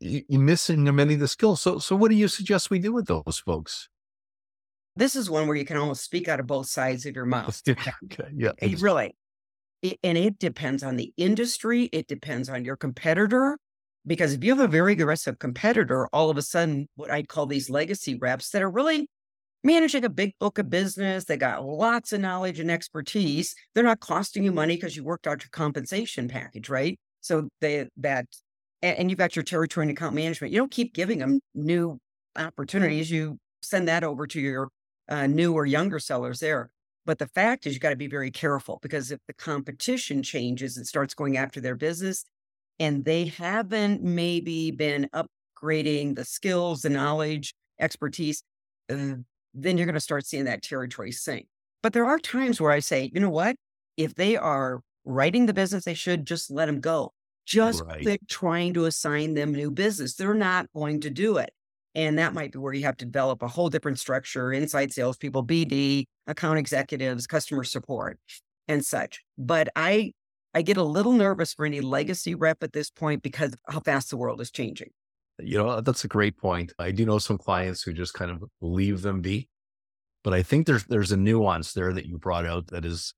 you, 0.00 0.22
you're 0.28 0.40
missing 0.40 0.84
many 0.94 1.14
of 1.14 1.20
the 1.20 1.28
skills. 1.28 1.60
So, 1.60 1.78
so 1.78 1.96
what 1.96 2.10
do 2.10 2.16
you 2.16 2.28
suggest 2.28 2.70
we 2.70 2.78
do 2.78 2.92
with 2.92 3.06
those 3.06 3.42
folks? 3.44 3.88
This 4.96 5.16
is 5.16 5.30
one 5.30 5.46
where 5.46 5.56
you 5.56 5.64
can 5.64 5.76
almost 5.76 6.02
speak 6.02 6.28
out 6.28 6.40
of 6.40 6.46
both 6.46 6.66
sides 6.66 7.06
of 7.06 7.14
your 7.14 7.26
mouth. 7.26 7.60
okay, 7.68 8.30
yeah, 8.34 8.52
It 8.58 8.80
really, 8.80 9.14
it, 9.82 9.98
and 10.02 10.18
it 10.18 10.38
depends 10.38 10.82
on 10.82 10.96
the 10.96 11.12
industry. 11.16 11.84
It 11.92 12.06
depends 12.06 12.48
on 12.48 12.64
your 12.64 12.76
competitor. 12.76 13.58
Because 14.06 14.32
if 14.32 14.42
you 14.42 14.50
have 14.50 14.64
a 14.64 14.68
very 14.68 14.94
aggressive 14.94 15.38
competitor, 15.38 16.08
all 16.12 16.30
of 16.30 16.38
a 16.38 16.42
sudden, 16.42 16.88
what 16.96 17.10
I'd 17.10 17.28
call 17.28 17.46
these 17.46 17.68
legacy 17.68 18.16
reps 18.18 18.50
that 18.50 18.62
are 18.62 18.70
really 18.70 19.08
managing 19.62 20.04
a 20.04 20.08
big 20.08 20.32
book 20.38 20.58
of 20.58 20.70
business, 20.70 21.24
they 21.26 21.36
got 21.36 21.64
lots 21.64 22.12
of 22.12 22.20
knowledge 22.20 22.60
and 22.60 22.70
expertise. 22.70 23.54
They're 23.74 23.84
not 23.84 24.00
costing 24.00 24.42
you 24.42 24.52
money 24.52 24.76
because 24.76 24.96
you 24.96 25.04
worked 25.04 25.26
out 25.26 25.42
your 25.42 25.50
compensation 25.50 26.28
package, 26.28 26.70
right? 26.70 26.98
So 27.20 27.48
they 27.60 27.88
that, 27.98 28.26
and, 28.80 29.10
you've 29.10 29.18
got 29.18 29.36
your 29.36 29.42
territory 29.42 29.84
and 29.84 29.90
account 29.90 30.14
management. 30.14 30.52
You 30.52 30.60
don't 30.60 30.70
keep 30.70 30.94
giving 30.94 31.18
them 31.18 31.40
new 31.54 31.98
opportunities. 32.36 33.10
You 33.10 33.38
send 33.60 33.88
that 33.88 34.02
over 34.02 34.26
to 34.28 34.40
your 34.40 34.70
uh, 35.10 35.26
new 35.26 35.52
or 35.52 35.66
younger 35.66 35.98
sellers 35.98 36.40
there. 36.40 36.70
But 37.06 37.18
the 37.18 37.28
fact 37.28 37.66
is, 37.66 37.74
you 37.74 37.80
got 37.80 37.90
to 37.90 37.96
be 37.96 38.06
very 38.08 38.30
careful 38.30 38.78
because 38.82 39.10
if 39.10 39.20
the 39.26 39.34
competition 39.34 40.22
changes 40.22 40.76
and 40.76 40.86
starts 40.86 41.14
going 41.14 41.36
after 41.36 41.60
their 41.60 41.76
business, 41.76 42.24
and 42.78 43.04
they 43.04 43.26
haven't 43.26 44.02
maybe 44.02 44.70
been 44.70 45.08
upgrading 45.14 46.16
the 46.16 46.24
skills, 46.24 46.82
the 46.82 46.90
knowledge, 46.90 47.54
expertise, 47.78 48.42
uh, 48.90 49.16
then 49.54 49.76
you're 49.76 49.86
going 49.86 49.94
to 49.94 50.00
start 50.00 50.26
seeing 50.26 50.44
that 50.44 50.62
territory 50.62 51.12
sink. 51.12 51.46
But 51.82 51.92
there 51.92 52.06
are 52.06 52.18
times 52.18 52.60
where 52.60 52.72
I 52.72 52.80
say, 52.80 53.10
you 53.14 53.20
know 53.20 53.30
what? 53.30 53.56
If 53.96 54.14
they 54.14 54.36
are 54.36 54.80
writing 55.04 55.46
the 55.46 55.54
business, 55.54 55.84
they 55.84 55.94
should 55.94 56.26
just 56.26 56.50
let 56.50 56.66
them 56.66 56.80
go. 56.80 57.12
Just 57.46 57.82
Right. 57.82 58.02
quit 58.02 58.20
trying 58.28 58.74
to 58.74 58.86
assign 58.86 59.34
them 59.34 59.52
new 59.52 59.70
business. 59.70 60.14
They're 60.14 60.34
not 60.34 60.66
going 60.74 61.00
to 61.00 61.10
do 61.10 61.36
it. 61.38 61.50
And 61.94 62.18
that 62.18 62.34
might 62.34 62.52
be 62.52 62.58
where 62.58 62.72
you 62.72 62.84
have 62.84 62.96
to 62.98 63.04
develop 63.04 63.42
a 63.42 63.48
whole 63.48 63.68
different 63.68 63.98
structure 63.98 64.52
inside 64.52 64.92
salespeople, 64.92 65.44
BD, 65.44 66.04
account 66.26 66.58
executives, 66.58 67.26
customer 67.26 67.64
support, 67.64 68.18
and 68.68 68.84
such. 68.84 69.20
But 69.38 69.68
I 69.74 70.12
I 70.54 70.62
get 70.62 70.76
a 70.76 70.82
little 70.84 71.12
nervous 71.12 71.54
for 71.54 71.64
any 71.66 71.80
legacy 71.80 72.34
rep 72.34 72.62
at 72.62 72.72
this 72.72 72.90
point 72.90 73.22
because 73.22 73.52
of 73.54 73.60
how 73.74 73.80
fast 73.80 74.10
the 74.10 74.16
world 74.16 74.40
is 74.40 74.50
changing. 74.50 74.90
you 75.38 75.56
know, 75.58 75.68
uh, 75.68 75.80
that's 75.80 76.04
a 76.04 76.08
great 76.08 76.36
point. 76.36 76.72
I 76.78 76.90
do 76.90 77.06
know 77.06 77.18
some 77.18 77.38
clients 77.38 77.82
who 77.82 77.92
just 77.92 78.14
kind 78.14 78.30
of 78.30 78.44
leave 78.60 79.02
them 79.02 79.20
be, 79.20 79.48
but 80.24 80.34
I 80.34 80.42
think 80.42 80.66
there's 80.66 80.84
there's 80.86 81.12
a 81.12 81.16
nuance 81.16 81.72
there 81.72 81.92
that 81.92 82.06
you 82.06 82.18
brought 82.18 82.46
out 82.46 82.68
that 82.68 82.84
is 82.84 83.14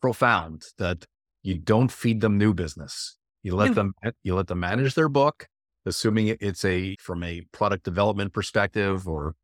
profound. 0.00 0.64
That 0.78 1.06
you 1.42 1.58
don't 1.58 1.90
feed 1.92 2.20
them 2.20 2.38
new 2.38 2.54
business. 2.54 3.16
You 3.42 3.54
let 3.54 3.70
No. 3.70 3.74
them 3.74 3.92
you 4.22 4.34
let 4.34 4.48
them 4.48 4.60
manage 4.60 4.94
their 4.94 5.08
book, 5.08 5.48
assuming 5.86 6.36
it's 6.40 6.64
a 6.64 6.96
from 7.00 7.22
a 7.22 7.42
product 7.52 7.84
development 7.84 8.32
perspective 8.32 9.08
or 9.08 9.34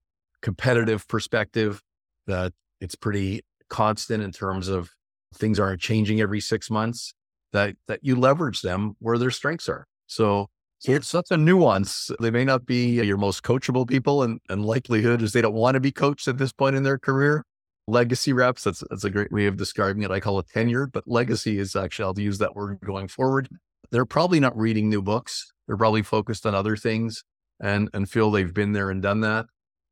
competitive 0.42 1.08
perspective 1.08 1.82
that 2.26 2.52
it's 2.80 2.94
pretty 2.94 3.42
constant 3.68 4.22
in 4.22 4.32
terms 4.32 4.68
of 4.68 4.90
things 5.34 5.58
aren't 5.58 5.80
changing 5.80 6.20
every 6.20 6.40
six 6.40 6.70
months. 6.70 7.14
That 7.52 7.76
that 7.86 8.00
you 8.02 8.16
leverage 8.16 8.62
them 8.62 8.96
where 8.98 9.18
their 9.18 9.30
strengths 9.30 9.68
are. 9.68 9.86
So 10.06 10.48
so 10.78 10.90
it's 10.90 11.06
such 11.06 11.28
a 11.30 11.36
nuance. 11.36 12.10
They 12.18 12.32
may 12.32 12.44
not 12.44 12.66
be 12.66 13.00
your 13.04 13.16
most 13.16 13.44
coachable 13.44 13.86
people, 13.86 14.24
and, 14.24 14.40
and 14.48 14.64
likelihood 14.64 15.22
is 15.22 15.32
they 15.32 15.40
don't 15.40 15.54
want 15.54 15.76
to 15.76 15.80
be 15.80 15.92
coached 15.92 16.26
at 16.26 16.38
this 16.38 16.52
point 16.52 16.74
in 16.74 16.82
their 16.82 16.98
career. 16.98 17.44
Legacy 17.86 18.32
reps, 18.32 18.64
that's, 18.64 18.82
that's 18.90 19.04
a 19.04 19.10
great 19.10 19.30
way 19.30 19.46
of 19.46 19.56
describing 19.56 20.02
it. 20.02 20.10
I 20.10 20.18
call 20.18 20.40
it 20.40 20.46
tenured, 20.52 20.90
but 20.90 21.04
legacy 21.06 21.60
is 21.60 21.76
actually, 21.76 22.06
I'll 22.06 22.18
use 22.18 22.38
that 22.38 22.56
word 22.56 22.80
going 22.84 23.06
forward. 23.06 23.48
they're 23.92 24.04
probably 24.04 24.40
not 24.40 24.56
reading 24.56 24.88
new 24.88 25.02
books. 25.02 25.52
They're 25.66 25.76
probably 25.76 26.02
focused 26.02 26.46
on 26.46 26.54
other 26.54 26.76
things 26.76 27.24
and 27.60 27.88
and 27.94 28.08
feel 28.08 28.30
they've 28.30 28.52
been 28.52 28.72
there 28.72 28.90
and 28.90 29.02
done 29.02 29.20
that. 29.20 29.46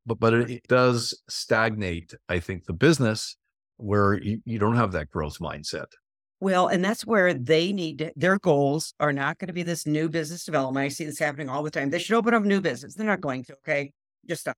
But 0.05 0.19
but 0.19 0.33
it, 0.33 0.49
it 0.49 0.67
does 0.67 1.19
stagnate, 1.29 2.13
I 2.27 2.39
think, 2.39 2.65
the 2.65 2.73
business 2.73 3.37
where 3.77 4.13
you, 4.21 4.41
you 4.45 4.59
don't 4.59 4.75
have 4.75 4.91
that 4.91 5.09
growth 5.09 5.39
mindset. 5.39 5.87
Well, 6.39 6.67
and 6.67 6.83
that's 6.83 7.05
where 7.05 7.35
they 7.35 7.71
need 7.71 7.99
to, 7.99 8.11
their 8.15 8.39
goals 8.39 8.93
are 8.99 9.13
not 9.13 9.37
going 9.37 9.47
to 9.47 9.53
be 9.53 9.61
this 9.61 9.85
new 9.85 10.09
business 10.09 10.43
development. 10.43 10.83
I 10.83 10.87
see 10.87 11.05
this 11.05 11.19
happening 11.19 11.49
all 11.49 11.61
the 11.61 11.69
time. 11.69 11.91
They 11.91 11.99
should 11.99 12.15
open 12.15 12.33
up 12.33 12.41
new 12.41 12.61
business. 12.61 12.95
They're 12.95 13.05
not 13.05 13.21
going 13.21 13.43
to, 13.45 13.53
okay? 13.57 13.91
Just 14.27 14.41
stop. 14.41 14.57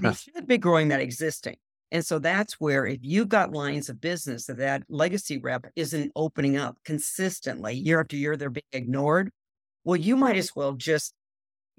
they 0.00 0.12
should 0.12 0.46
be 0.46 0.58
growing 0.58 0.88
that 0.88 1.00
existing. 1.00 1.56
And 1.90 2.06
so 2.06 2.18
that's 2.18 2.60
where 2.60 2.86
if 2.86 2.98
you've 3.02 3.28
got 3.28 3.52
lines 3.52 3.88
of 3.88 4.00
business 4.00 4.46
that 4.46 4.58
that 4.58 4.82
legacy 4.88 5.38
rep 5.38 5.66
isn't 5.74 6.12
opening 6.14 6.56
up 6.56 6.76
consistently 6.84 7.74
year 7.74 8.00
after 8.00 8.16
year, 8.16 8.36
they're 8.36 8.50
being 8.50 8.62
ignored. 8.72 9.30
Well, 9.88 9.96
you 9.96 10.16
might 10.16 10.36
as 10.36 10.54
well 10.54 10.74
just 10.74 11.14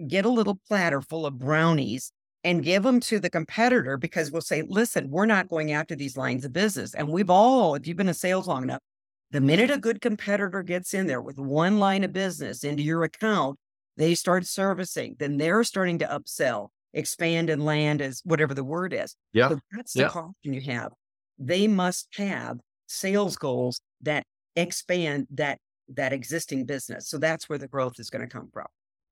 get 0.07 0.25
a 0.25 0.29
little 0.29 0.59
platter 0.67 0.99
full 0.99 1.27
of 1.27 1.37
brownies 1.37 2.11
and 2.43 2.63
give 2.63 2.81
them 2.81 2.99
to 3.01 3.19
the 3.19 3.29
competitor 3.29 3.97
because 3.97 4.31
we'll 4.31 4.41
say, 4.41 4.63
listen, 4.67 5.11
we're 5.11 5.27
not 5.27 5.47
going 5.47 5.73
after 5.73 5.95
these 5.95 6.17
lines 6.17 6.43
of 6.43 6.51
business. 6.51 6.95
And 6.95 7.09
we've 7.09 7.29
all, 7.29 7.75
if 7.75 7.85
you've 7.85 7.97
been 7.97 8.07
in 8.07 8.15
sales 8.15 8.47
long 8.47 8.63
enough, 8.63 8.81
the 9.29 9.39
minute 9.39 9.69
a 9.69 9.77
good 9.77 10.01
competitor 10.01 10.63
gets 10.63 10.95
in 10.95 11.05
there 11.05 11.21
with 11.21 11.37
one 11.37 11.77
line 11.77 12.03
of 12.03 12.11
business 12.11 12.63
into 12.63 12.81
your 12.81 13.03
account, 13.03 13.59
they 13.95 14.15
start 14.15 14.47
servicing, 14.47 15.15
then 15.19 15.37
they're 15.37 15.63
starting 15.63 15.99
to 15.99 16.07
upsell, 16.07 16.69
expand 16.95 17.51
and 17.51 17.63
land 17.63 18.01
as 18.01 18.21
whatever 18.25 18.55
the 18.55 18.63
word 18.63 18.91
is. 18.91 19.15
Yeah. 19.33 19.49
So 19.49 19.59
that's 19.71 19.93
the 19.93 19.99
yeah. 19.99 20.09
caution 20.09 20.33
you 20.41 20.61
have. 20.61 20.93
They 21.37 21.67
must 21.67 22.07
have 22.17 22.57
sales 22.87 23.35
goals 23.35 23.81
that 24.01 24.23
expand 24.55 25.27
that 25.29 25.59
that 25.95 26.13
existing 26.13 26.65
business. 26.65 27.07
So 27.07 27.17
that's 27.17 27.49
where 27.49 27.57
the 27.57 27.67
growth 27.67 27.99
is 27.99 28.09
going 28.09 28.21
to 28.21 28.27
come 28.27 28.49
from. 28.53 28.67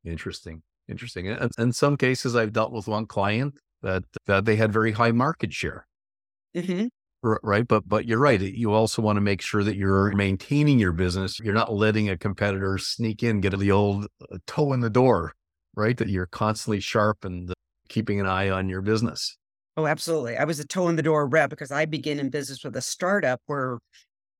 Interesting. 0.05 0.61
Interesting. 0.87 1.25
In, 1.25 1.49
in 1.57 1.73
some 1.73 1.97
cases, 1.97 2.35
I've 2.35 2.53
dealt 2.53 2.71
with 2.71 2.87
one 2.87 3.05
client 3.05 3.59
that 3.81 4.03
that 4.25 4.45
they 4.45 4.55
had 4.55 4.71
very 4.71 4.91
high 4.91 5.11
market 5.11 5.53
share. 5.53 5.85
Mm-hmm 6.55 6.87
right 7.23 7.67
but 7.67 7.87
but 7.87 8.05
you're 8.05 8.19
right 8.19 8.41
you 8.41 8.71
also 8.71 9.01
want 9.01 9.17
to 9.17 9.21
make 9.21 9.41
sure 9.41 9.63
that 9.63 9.75
you're 9.75 10.11
maintaining 10.15 10.79
your 10.79 10.91
business 10.91 11.39
you're 11.39 11.53
not 11.53 11.73
letting 11.73 12.09
a 12.09 12.17
competitor 12.17 12.77
sneak 12.77 13.23
in 13.23 13.41
get 13.41 13.57
the 13.57 13.71
old 13.71 14.05
uh, 14.21 14.37
toe 14.45 14.71
in 14.73 14.81
the 14.81 14.89
door 14.89 15.33
right 15.75 15.97
that 15.97 16.09
you're 16.09 16.27
constantly 16.27 16.79
sharp 16.79 17.25
and 17.25 17.51
keeping 17.89 18.19
an 18.19 18.27
eye 18.27 18.49
on 18.49 18.69
your 18.69 18.81
business 18.81 19.37
oh 19.77 19.87
absolutely 19.87 20.37
i 20.37 20.43
was 20.43 20.59
a 20.59 20.65
toe 20.65 20.87
in 20.89 20.95
the 20.95 21.01
door 21.01 21.27
rep 21.27 21.49
because 21.49 21.71
i 21.71 21.85
began 21.85 22.19
in 22.19 22.29
business 22.29 22.63
with 22.63 22.75
a 22.75 22.81
startup 22.81 23.41
where 23.47 23.79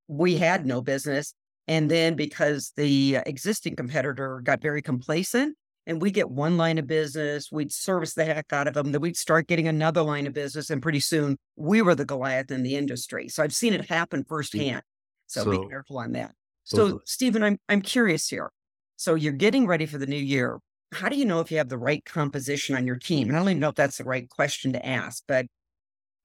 we 0.08 0.38
had 0.38 0.66
no 0.66 0.82
business 0.82 1.34
and 1.68 1.92
then 1.92 2.16
because 2.16 2.72
the 2.76 3.18
uh, 3.18 3.24
existing 3.26 3.76
competitor 3.76 4.42
got 4.44 4.62
very 4.62 4.82
complacent 4.82 5.56
and 5.86 6.02
we 6.02 6.12
get 6.12 6.30
one 6.30 6.58
line 6.58 6.78
of 6.78 6.88
business, 6.88 7.52
we'd 7.52 7.72
service 7.72 8.14
the 8.14 8.26
heck 8.26 8.52
out 8.52 8.68
of 8.68 8.74
them, 8.74 8.92
then 8.92 9.02
we'd 9.02 9.18
start 9.18 9.48
getting 9.48 9.68
another 9.68 10.02
line 10.02 10.28
of 10.28 10.34
business, 10.34 10.70
and 10.70 10.82
pretty 10.82 11.00
soon 11.00 11.38
we 11.56 11.82
were 11.82 11.96
the 11.96 12.06
Goliath 12.06 12.52
in 12.52 12.64
the 12.64 12.76
industry. 12.76 13.30
So 13.30 13.44
I've 13.44 13.56
seen 13.56 13.74
it 13.74 13.90
happen 13.90 14.24
firsthand. 14.28 14.82
So, 15.28 15.44
so 15.44 15.52
be 15.52 15.68
careful 15.70 15.98
on 15.98 16.14
that. 16.14 16.34
So, 16.64 16.90
so 16.90 17.02
Steven, 17.06 17.44
I'm 17.44 17.58
I'm 17.70 17.82
curious 17.82 18.28
here. 18.28 18.52
So 18.98 19.16
you're 19.16 19.34
getting 19.34 19.68
ready 19.68 19.86
for 19.86 19.98
the 19.98 20.08
new 20.08 20.16
year. 20.16 20.60
How 20.94 21.10
do 21.10 21.18
you 21.18 21.26
know 21.26 21.40
if 21.40 21.52
you 21.52 21.58
have 21.58 21.70
the 21.70 21.78
right 21.78 22.04
composition 22.06 22.76
on 22.76 22.88
your 22.88 22.96
team? 22.96 23.28
And 23.28 23.38
I 23.38 23.40
don't 23.40 23.50
even 23.50 23.60
know 23.60 23.70
if 23.70 23.76
that's 23.76 23.98
the 23.98 24.04
right 24.04 24.30
question 24.30 24.74
to 24.74 24.86
ask, 24.86 25.24
but 25.28 25.46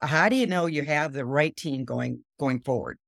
uh, 0.00 0.06
how 0.06 0.28
do 0.28 0.36
you 0.36 0.46
know 0.46 0.66
you 0.66 0.82
have 0.82 1.12
the 1.12 1.24
right 1.24 1.54
team 1.54 1.84
going 1.84 2.24
going 2.38 2.60
forward? 2.60 2.98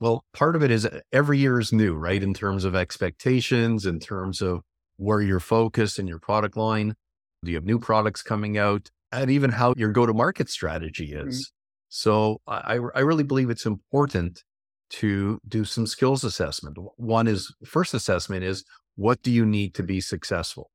Well, 0.00 0.24
part 0.32 0.56
of 0.56 0.62
it 0.62 0.70
is 0.70 0.86
uh, 0.86 1.00
every 1.12 1.38
year 1.38 1.60
is 1.60 1.72
new, 1.72 1.94
right? 1.94 2.22
In 2.22 2.34
terms 2.34 2.64
of 2.64 2.74
expectations, 2.74 3.86
in 3.86 4.00
terms 4.00 4.40
of 4.40 4.62
where 5.00 5.20
you're 5.20 5.40
focused 5.40 5.98
in 5.98 6.06
your 6.06 6.18
product 6.18 6.56
line. 6.56 6.94
Do 7.42 7.50
you 7.50 7.56
have 7.56 7.64
new 7.64 7.78
products 7.78 8.22
coming 8.22 8.58
out? 8.58 8.90
And 9.10 9.30
even 9.30 9.50
how 9.50 9.74
your 9.76 9.90
go 9.90 10.06
to 10.06 10.12
market 10.12 10.48
strategy 10.48 11.12
is. 11.12 11.36
Mm-hmm. 11.36 11.50
So 11.88 12.40
I, 12.46 12.78
I 12.94 13.00
really 13.00 13.24
believe 13.24 13.50
it's 13.50 13.66
important 13.66 14.44
to 14.90 15.40
do 15.48 15.64
some 15.64 15.86
skills 15.86 16.22
assessment. 16.22 16.76
One 16.96 17.26
is 17.26 17.52
first 17.64 17.94
assessment 17.94 18.44
is 18.44 18.64
what 18.94 19.22
do 19.22 19.30
you 19.30 19.46
need 19.46 19.74
to 19.74 19.82
be 19.82 20.00
successful? 20.00 20.70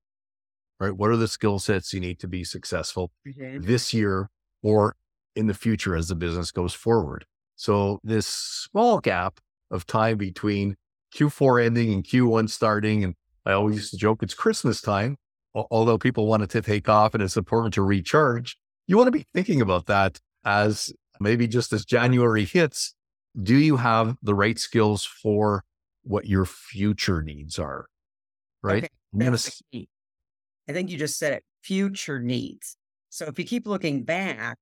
Right? 0.79 0.95
What 0.95 1.11
are 1.11 1.17
the 1.17 1.27
skill 1.27 1.59
sets 1.59 1.93
you 1.93 2.01
need 2.01 2.19
to 2.19 2.27
be 2.27 2.43
successful 2.43 3.11
mm-hmm. 3.25 3.61
this 3.61 3.93
year 3.93 4.29
or 4.61 4.95
in 5.35 5.47
the 5.47 5.53
future 5.53 5.95
as 5.95 6.07
the 6.07 6.15
business 6.15 6.51
goes 6.51 6.73
forward? 6.73 7.25
So 7.55 7.99
this 8.03 8.27
small 8.27 8.99
gap 8.99 9.39
of 9.71 9.85
time 9.85 10.17
between 10.17 10.75
Q4 11.13 11.65
ending 11.65 11.93
and 11.93 12.03
Q1 12.03 12.49
starting 12.49 13.03
and 13.03 13.15
I 13.45 13.53
always 13.53 13.75
used 13.75 13.91
to 13.91 13.97
joke 13.97 14.23
it's 14.23 14.33
Christmas 14.33 14.81
time. 14.81 15.17
Although 15.53 15.97
people 15.97 16.27
wanted 16.27 16.49
to 16.49 16.61
take 16.61 16.89
off 16.89 17.13
and 17.13 17.23
it's 17.23 17.37
important 17.37 17.73
to 17.75 17.81
recharge, 17.81 18.57
you 18.87 18.97
want 18.97 19.07
to 19.07 19.11
be 19.11 19.25
thinking 19.33 19.61
about 19.61 19.85
that 19.85 20.19
as 20.43 20.91
maybe 21.19 21.47
just 21.47 21.71
as 21.71 21.85
January 21.85 22.43
hits. 22.43 22.93
Do 23.41 23.55
you 23.55 23.77
have 23.77 24.17
the 24.21 24.35
right 24.35 24.59
skills 24.59 25.05
for 25.05 25.63
what 26.03 26.25
your 26.25 26.45
future 26.45 27.21
needs 27.21 27.57
are? 27.57 27.85
Right. 28.61 28.83
Okay. 28.83 28.89
Gonna... 29.17 29.37
I 30.67 30.73
think 30.73 30.89
you 30.89 30.97
just 30.97 31.17
said 31.17 31.33
it 31.33 31.43
future 31.61 32.19
needs. 32.19 32.75
So 33.09 33.25
if 33.25 33.39
you 33.39 33.45
keep 33.45 33.65
looking 33.65 34.03
back, 34.03 34.57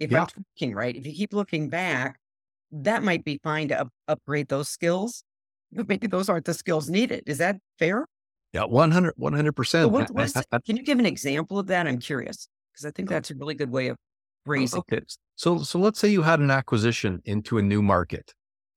if 0.00 0.10
yeah. 0.10 0.22
I'm 0.22 0.44
looking 0.58 0.74
right, 0.74 0.96
if 0.96 1.06
you 1.06 1.12
keep 1.12 1.32
looking 1.32 1.68
back, 1.68 2.18
that 2.82 3.02
might 3.02 3.24
be 3.24 3.40
fine 3.42 3.68
to 3.68 3.82
up- 3.82 3.92
upgrade 4.08 4.48
those 4.48 4.68
skills, 4.68 5.22
but 5.72 5.88
maybe 5.88 6.06
those 6.06 6.28
aren't 6.28 6.44
the 6.44 6.54
skills 6.54 6.90
needed. 6.90 7.24
Is 7.26 7.38
that 7.38 7.56
fair? 7.78 8.06
Yeah, 8.52 8.64
100, 8.64 9.14
100%. 9.16 9.90
what, 9.90 10.64
can 10.64 10.76
you 10.76 10.82
give 10.84 10.98
an 10.98 11.06
example 11.06 11.58
of 11.58 11.66
that? 11.68 11.86
I'm 11.88 11.98
curious 11.98 12.48
because 12.72 12.86
I 12.86 12.90
think 12.90 13.08
that's 13.08 13.30
a 13.30 13.34
really 13.34 13.54
good 13.54 13.70
way 13.70 13.88
of 13.88 13.96
oh, 13.96 14.50
raising. 14.50 14.78
Okay. 14.80 15.00
So, 15.34 15.58
so 15.58 15.78
let's 15.78 15.98
say 15.98 16.08
you 16.08 16.22
had 16.22 16.38
an 16.40 16.50
acquisition 16.50 17.20
into 17.24 17.58
a 17.58 17.62
new 17.62 17.82
market. 17.82 18.32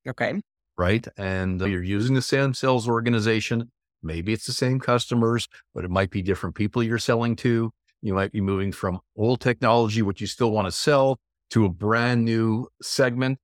Okay. 0.08 0.42
Right. 0.78 1.08
And 1.18 1.62
uh, 1.62 1.66
you're 1.66 1.84
using 1.84 2.16
the 2.16 2.22
same 2.22 2.54
sales 2.54 2.88
organization. 2.88 3.72
Maybe 4.02 4.34
it's 4.34 4.46
the 4.46 4.54
same 4.54 4.80
customers, 4.80 5.48
but 5.74 5.84
it 5.84 5.92
might 5.92 6.10
be 6.10 6.22
different 6.22 6.56
people 6.56 6.82
you're 6.82 7.00
selling 7.00 7.36
to. 7.38 7.72
You 8.02 8.14
might 8.14 8.32
be 8.32 8.42
moving 8.42 8.72
from 8.72 9.00
old 9.16 9.42
technology, 9.42 10.02
which 10.02 10.22
you 10.22 10.28
still 10.28 10.52
want 10.52 10.68
to 10.68 10.72
sell, 10.72 11.20
to 11.52 11.66
a 11.66 11.70
brand 11.70 12.26
new 12.26 12.68
segment. 12.82 13.40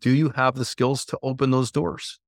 Do 0.00 0.10
you 0.10 0.30
have 0.30 0.54
the 0.54 0.64
skills 0.64 1.04
to 1.06 1.18
open 1.22 1.50
those 1.50 1.70
doors? 1.70 2.18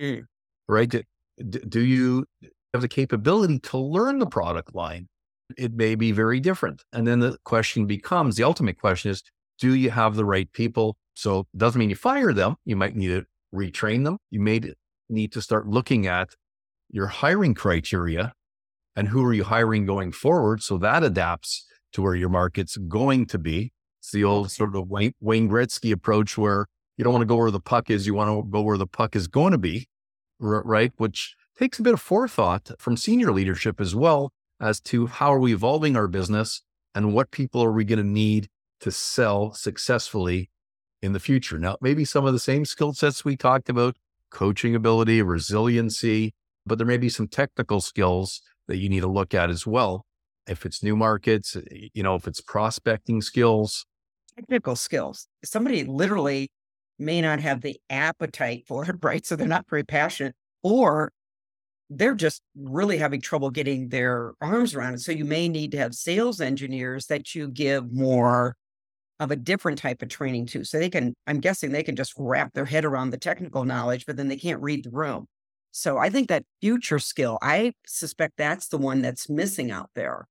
Mm-hmm. 0.00 0.22
Right. 0.68 0.88
Do, 0.88 1.02
do 1.46 1.80
you 1.80 2.26
have 2.74 2.82
the 2.82 2.88
capability 2.88 3.58
to 3.58 3.78
learn 3.78 4.18
the 4.18 4.26
product 4.26 4.74
line, 4.74 5.08
it 5.56 5.72
may 5.74 5.94
be 5.94 6.12
very 6.12 6.40
different. 6.40 6.82
And 6.92 7.06
then 7.06 7.20
the 7.20 7.38
question 7.44 7.86
becomes 7.86 8.36
the 8.36 8.44
ultimate 8.44 8.78
question 8.78 9.10
is 9.10 9.22
do 9.58 9.74
you 9.74 9.90
have 9.90 10.14
the 10.14 10.24
right 10.24 10.50
people? 10.52 10.96
So 11.14 11.40
it 11.40 11.58
doesn't 11.58 11.78
mean 11.78 11.90
you 11.90 11.96
fire 11.96 12.32
them. 12.32 12.56
You 12.64 12.76
might 12.76 12.94
need 12.94 13.08
to 13.08 13.24
retrain 13.54 14.04
them. 14.04 14.18
You 14.30 14.40
may 14.40 14.60
need 15.08 15.32
to 15.32 15.42
start 15.42 15.66
looking 15.66 16.06
at 16.06 16.30
your 16.90 17.06
hiring 17.06 17.54
criteria 17.54 18.32
and 18.94 19.08
who 19.08 19.24
are 19.24 19.32
you 19.32 19.44
hiring 19.44 19.84
going 19.86 20.12
forward. 20.12 20.62
So 20.62 20.78
that 20.78 21.02
adapts 21.02 21.66
to 21.92 22.02
where 22.02 22.14
your 22.14 22.28
market's 22.28 22.76
going 22.76 23.26
to 23.26 23.38
be. 23.38 23.72
It's 24.00 24.12
the 24.12 24.24
old 24.24 24.52
sort 24.52 24.76
of 24.76 24.88
Wayne, 24.88 25.14
Wayne 25.20 25.48
Gretzky 25.48 25.92
approach 25.92 26.38
where 26.38 26.66
you 26.98 27.04
don't 27.04 27.12
want 27.12 27.22
to 27.22 27.26
go 27.26 27.36
where 27.36 27.50
the 27.50 27.60
puck 27.60 27.88
is. 27.88 28.06
You 28.06 28.14
want 28.14 28.28
to 28.28 28.50
go 28.50 28.60
where 28.60 28.76
the 28.76 28.86
puck 28.86 29.16
is 29.16 29.28
going 29.28 29.52
to 29.52 29.58
be, 29.58 29.88
right? 30.40 30.92
Which 30.96 31.36
takes 31.56 31.78
a 31.78 31.82
bit 31.82 31.94
of 31.94 32.00
forethought 32.00 32.72
from 32.78 32.96
senior 32.96 33.32
leadership 33.32 33.80
as 33.80 33.94
well 33.94 34.32
as 34.60 34.80
to 34.80 35.06
how 35.06 35.32
are 35.32 35.38
we 35.38 35.54
evolving 35.54 35.96
our 35.96 36.08
business 36.08 36.62
and 36.94 37.14
what 37.14 37.30
people 37.30 37.62
are 37.62 37.72
we 37.72 37.84
going 37.84 38.00
to 38.00 38.04
need 38.04 38.48
to 38.80 38.90
sell 38.90 39.52
successfully 39.52 40.50
in 41.00 41.12
the 41.12 41.20
future. 41.20 41.58
Now, 41.58 41.76
maybe 41.80 42.04
some 42.04 42.26
of 42.26 42.32
the 42.32 42.40
same 42.40 42.64
skill 42.64 42.92
sets 42.92 43.24
we 43.24 43.36
talked 43.36 43.68
about, 43.68 43.96
coaching 44.30 44.74
ability, 44.74 45.22
resiliency, 45.22 46.34
but 46.66 46.78
there 46.78 46.86
may 46.86 46.96
be 46.96 47.08
some 47.08 47.28
technical 47.28 47.80
skills 47.80 48.42
that 48.66 48.78
you 48.78 48.88
need 48.88 49.00
to 49.00 49.08
look 49.08 49.34
at 49.34 49.50
as 49.50 49.66
well. 49.66 50.04
If 50.48 50.66
it's 50.66 50.82
new 50.82 50.96
markets, 50.96 51.56
you 51.70 52.02
know, 52.02 52.16
if 52.16 52.26
it's 52.26 52.40
prospecting 52.40 53.22
skills, 53.22 53.86
technical 54.36 54.76
skills. 54.76 55.28
Somebody 55.44 55.84
literally 55.84 56.50
may 56.98 57.20
not 57.20 57.40
have 57.40 57.60
the 57.60 57.80
appetite 57.90 58.64
for 58.66 58.84
it, 58.84 58.96
right? 59.02 59.24
So 59.24 59.36
they're 59.36 59.46
not 59.46 59.68
very 59.68 59.84
passionate, 59.84 60.34
or 60.62 61.12
they're 61.90 62.14
just 62.14 62.42
really 62.54 62.98
having 62.98 63.20
trouble 63.20 63.50
getting 63.50 63.88
their 63.88 64.34
arms 64.40 64.74
around 64.74 64.94
it. 64.94 65.00
So 65.00 65.12
you 65.12 65.24
may 65.24 65.48
need 65.48 65.72
to 65.72 65.78
have 65.78 65.94
sales 65.94 66.40
engineers 66.40 67.06
that 67.06 67.34
you 67.34 67.48
give 67.48 67.92
more 67.92 68.56
of 69.20 69.30
a 69.30 69.36
different 69.36 69.78
type 69.78 70.02
of 70.02 70.08
training 70.08 70.46
to. 70.46 70.64
So 70.64 70.78
they 70.78 70.90
can, 70.90 71.14
I'm 71.26 71.40
guessing 71.40 71.72
they 71.72 71.82
can 71.82 71.96
just 71.96 72.12
wrap 72.16 72.52
their 72.52 72.66
head 72.66 72.84
around 72.84 73.10
the 73.10 73.18
technical 73.18 73.64
knowledge, 73.64 74.06
but 74.06 74.16
then 74.16 74.28
they 74.28 74.36
can't 74.36 74.62
read 74.62 74.84
the 74.84 74.90
room. 74.90 75.26
So 75.70 75.98
I 75.98 76.10
think 76.10 76.28
that 76.28 76.44
future 76.60 76.98
skill, 76.98 77.38
I 77.42 77.72
suspect 77.86 78.34
that's 78.36 78.68
the 78.68 78.78
one 78.78 79.02
that's 79.02 79.28
missing 79.28 79.70
out 79.70 79.90
there 79.94 80.26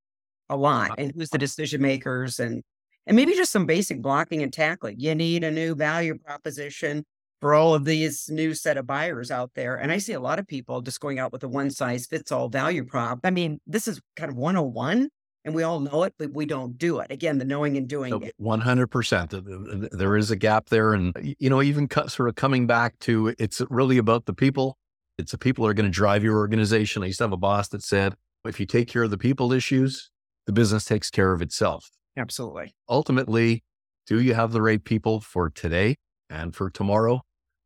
a 0.48 0.56
lot. 0.56 0.92
And 0.98 1.12
who's 1.14 1.30
the 1.30 1.38
decision 1.38 1.82
makers 1.82 2.38
and 2.38 2.62
and 3.08 3.16
maybe 3.16 3.34
just 3.34 3.50
some 3.50 3.64
basic 3.64 4.02
blocking 4.02 4.42
and 4.42 4.52
tackling. 4.52 4.96
You 4.98 5.14
need 5.14 5.42
a 5.42 5.50
new 5.50 5.74
value 5.74 6.18
proposition 6.18 7.04
for 7.40 7.54
all 7.54 7.74
of 7.74 7.86
these 7.86 8.28
new 8.28 8.52
set 8.52 8.76
of 8.76 8.86
buyers 8.86 9.30
out 9.30 9.52
there. 9.54 9.76
And 9.76 9.90
I 9.90 9.98
see 9.98 10.12
a 10.12 10.20
lot 10.20 10.38
of 10.38 10.46
people 10.46 10.82
just 10.82 11.00
going 11.00 11.18
out 11.18 11.32
with 11.32 11.42
a 11.42 11.48
one 11.48 11.70
size 11.70 12.06
fits 12.06 12.30
all 12.30 12.50
value 12.50 12.84
prop. 12.84 13.20
I 13.24 13.30
mean, 13.30 13.60
this 13.66 13.88
is 13.88 14.00
kind 14.16 14.30
of 14.30 14.36
101 14.36 15.08
and 15.44 15.54
we 15.54 15.62
all 15.62 15.80
know 15.80 16.02
it, 16.02 16.12
but 16.18 16.34
we 16.34 16.44
don't 16.44 16.76
do 16.76 16.98
it. 16.98 17.10
Again, 17.10 17.38
the 17.38 17.46
knowing 17.46 17.78
and 17.78 17.88
doing 17.88 18.22
it. 18.22 18.34
100%. 18.38 19.90
There 19.90 20.16
is 20.16 20.30
a 20.30 20.36
gap 20.36 20.68
there. 20.68 20.92
And, 20.92 21.34
you 21.38 21.48
know, 21.48 21.62
even 21.62 21.88
sort 22.08 22.28
of 22.28 22.34
coming 22.34 22.66
back 22.66 22.98
to 23.00 23.34
it's 23.38 23.62
really 23.70 23.96
about 23.96 24.26
the 24.26 24.34
people. 24.34 24.76
It's 25.16 25.32
the 25.32 25.38
people 25.38 25.64
that 25.64 25.70
are 25.70 25.74
going 25.74 25.90
to 25.90 25.96
drive 25.96 26.22
your 26.22 26.36
organization. 26.36 27.02
I 27.02 27.06
used 27.06 27.18
to 27.18 27.24
have 27.24 27.32
a 27.32 27.38
boss 27.38 27.68
that 27.68 27.82
said, 27.82 28.14
if 28.44 28.60
you 28.60 28.66
take 28.66 28.88
care 28.88 29.04
of 29.04 29.10
the 29.10 29.18
people 29.18 29.52
issues, 29.52 30.10
the 30.46 30.52
business 30.52 30.84
takes 30.84 31.10
care 31.10 31.32
of 31.32 31.40
itself. 31.40 31.88
Absolutely. 32.18 32.74
Ultimately, 32.88 33.62
do 34.06 34.20
you 34.20 34.34
have 34.34 34.52
the 34.52 34.60
right 34.60 34.82
people 34.82 35.20
for 35.20 35.48
today 35.50 35.96
and 36.28 36.54
for 36.54 36.68
tomorrow? 36.68 37.22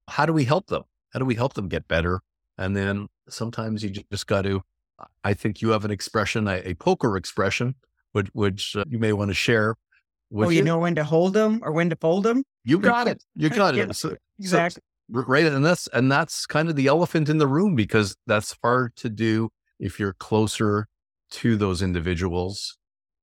How 0.09 0.27
do 0.27 0.33
we 0.33 0.45
help 0.45 0.67
them? 0.67 0.83
How 1.13 1.19
do 1.21 1.25
we 1.25 1.35
help 1.35 1.55
them 1.55 1.69
get 1.69 1.89
better? 1.89 2.21
And 2.59 2.77
then 2.77 3.09
sometimes 3.29 3.83
you 3.83 3.91
just 3.91 4.27
got 4.27 4.43
to, 4.43 4.63
I 5.25 5.35
think 5.35 5.63
you 5.63 5.71
have 5.71 5.85
an 5.85 5.91
expression, 5.91 6.47
a, 6.47 6.61
a 6.69 6.75
poker 6.75 7.17
expression, 7.17 7.77
which, 8.13 8.29
which 8.35 8.77
uh, 8.77 8.85
you 8.89 8.99
may 8.99 9.13
want 9.13 9.31
to 9.31 9.35
share. 9.35 9.77
oh, 10.35 10.49
you, 10.51 10.63
know 10.63 10.79
when 10.79 10.95
to 10.97 11.05
hold 11.05 11.33
them 11.33 11.61
or 11.63 11.73
when 11.73 11.89
to 11.91 11.97
fold 11.97 12.25
them? 12.25 12.45
You 12.65 12.79
got 12.79 13.09
it. 13.09 13.25
You 13.35 13.49
got 13.51 13.77
it. 13.77 13.97
So, 13.97 14.17
exactly. 14.39 14.83
So, 15.13 15.23
right. 15.27 15.47
And 15.47 15.65
that's, 15.65 15.87
and 15.89 16.13
that's 16.13 16.45
kind 16.45 16.69
of 16.69 16.77
the 16.77 16.89
elephant 16.89 17.29
in 17.29 17.39
the 17.39 17.47
room 17.47 17.75
because 17.75 18.17
that's 18.27 18.57
hard 18.63 18.97
to 18.97 19.09
do 19.09 19.49
if 19.81 19.99
you're 19.99 20.13
closer 20.13 20.89
to 21.31 21.57
those 21.57 21.81
individuals. 21.81 22.77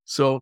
So, 0.04 0.36
uh, 0.36 0.40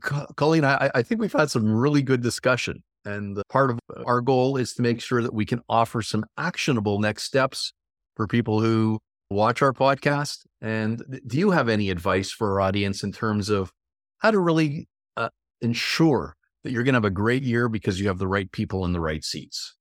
Colleen, 0.00 0.64
I, 0.64 0.90
I 0.94 1.02
think 1.02 1.20
we've 1.20 1.32
had 1.32 1.50
some 1.50 1.72
really 1.72 2.02
good 2.02 2.22
discussion. 2.22 2.82
And 3.04 3.40
part 3.48 3.70
of 3.70 3.78
our 4.04 4.20
goal 4.20 4.56
is 4.56 4.74
to 4.74 4.82
make 4.82 5.00
sure 5.00 5.22
that 5.22 5.32
we 5.32 5.46
can 5.46 5.60
offer 5.68 6.02
some 6.02 6.24
actionable 6.36 6.98
next 6.98 7.22
steps 7.24 7.72
for 8.16 8.26
people 8.26 8.60
who 8.60 8.98
watch 9.30 9.62
our 9.62 9.72
podcast. 9.72 10.40
And 10.60 11.02
do 11.26 11.38
you 11.38 11.50
have 11.50 11.68
any 11.68 11.90
advice 11.90 12.30
for 12.30 12.52
our 12.52 12.60
audience 12.60 13.02
in 13.02 13.12
terms 13.12 13.48
of 13.48 13.72
how 14.18 14.30
to 14.30 14.38
really 14.38 14.88
uh, 15.16 15.30
ensure 15.62 16.34
that 16.64 16.72
you're 16.72 16.82
going 16.82 16.94
to 16.94 16.98
have 16.98 17.04
a 17.04 17.10
great 17.10 17.42
year 17.42 17.68
because 17.68 18.00
you 18.00 18.08
have 18.08 18.18
the 18.18 18.28
right 18.28 18.50
people 18.52 18.84
in 18.84 18.92
the 18.92 19.00
right 19.00 19.24
seats? 19.24 19.74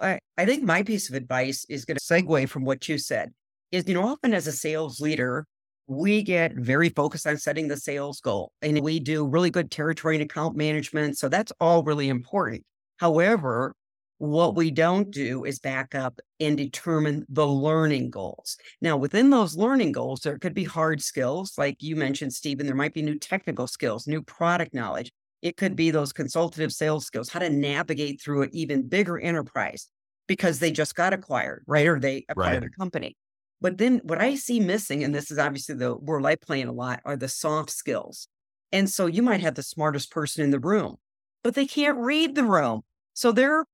I, 0.00 0.18
I 0.36 0.44
think 0.44 0.64
my 0.64 0.82
piece 0.82 1.08
of 1.08 1.14
advice 1.14 1.64
is 1.68 1.84
going 1.84 1.96
to 1.96 2.04
segue 2.04 2.48
from 2.48 2.64
what 2.64 2.88
you 2.88 2.98
said 2.98 3.32
is, 3.70 3.86
you 3.86 3.94
know, 3.94 4.06
often 4.06 4.34
as 4.34 4.46
a 4.46 4.52
sales 4.52 5.00
leader, 5.00 5.46
we 5.86 6.22
get 6.22 6.54
very 6.54 6.88
focused 6.88 7.26
on 7.26 7.36
setting 7.36 7.68
the 7.68 7.76
sales 7.76 8.20
goal 8.20 8.52
and 8.62 8.80
we 8.80 8.98
do 9.00 9.26
really 9.26 9.50
good 9.50 9.70
territory 9.70 10.16
and 10.16 10.24
account 10.24 10.56
management. 10.56 11.18
So 11.18 11.28
that's 11.28 11.52
all 11.60 11.82
really 11.82 12.08
important. 12.08 12.64
However, 12.98 13.74
what 14.18 14.54
we 14.54 14.70
don't 14.70 15.10
do 15.10 15.44
is 15.44 15.58
back 15.58 15.94
up 15.94 16.20
and 16.40 16.56
determine 16.56 17.26
the 17.28 17.46
learning 17.46 18.10
goals. 18.10 18.56
Now, 18.80 18.96
within 18.96 19.30
those 19.30 19.56
learning 19.56 19.92
goals, 19.92 20.20
there 20.20 20.38
could 20.38 20.54
be 20.54 20.64
hard 20.64 21.02
skills, 21.02 21.54
like 21.58 21.82
you 21.82 21.96
mentioned, 21.96 22.32
Steven. 22.32 22.66
There 22.66 22.74
might 22.76 22.94
be 22.94 23.02
new 23.02 23.18
technical 23.18 23.66
skills, 23.66 24.06
new 24.06 24.22
product 24.22 24.72
knowledge. 24.72 25.12
It 25.42 25.56
could 25.56 25.76
be 25.76 25.90
those 25.90 26.12
consultative 26.12 26.72
sales 26.72 27.04
skills, 27.04 27.28
how 27.28 27.40
to 27.40 27.50
navigate 27.50 28.22
through 28.22 28.42
an 28.42 28.50
even 28.52 28.88
bigger 28.88 29.18
enterprise 29.18 29.88
because 30.26 30.58
they 30.58 30.70
just 30.70 30.94
got 30.94 31.12
acquired, 31.12 31.64
right? 31.66 31.86
Or 31.86 32.00
they 32.00 32.24
acquired 32.28 32.62
right. 32.62 32.70
a 32.72 32.78
company. 32.78 33.16
But 33.64 33.78
then 33.78 34.02
what 34.04 34.20
I 34.20 34.34
see 34.34 34.60
missing, 34.60 35.02
and 35.02 35.14
this 35.14 35.30
is 35.30 35.38
obviously 35.38 35.74
the 35.74 35.96
role 35.96 36.26
I 36.26 36.36
play 36.36 36.60
in 36.60 36.68
a 36.68 36.72
lot, 36.72 37.00
are 37.06 37.16
the 37.16 37.28
soft 37.28 37.70
skills. 37.70 38.28
And 38.72 38.90
so 38.90 39.06
you 39.06 39.22
might 39.22 39.40
have 39.40 39.54
the 39.54 39.62
smartest 39.62 40.10
person 40.10 40.44
in 40.44 40.50
the 40.50 40.60
room, 40.60 40.96
but 41.42 41.54
they 41.54 41.64
can't 41.64 41.96
read 41.96 42.34
the 42.34 42.44
room. 42.44 42.82
So 43.14 43.32
they're 43.32 43.64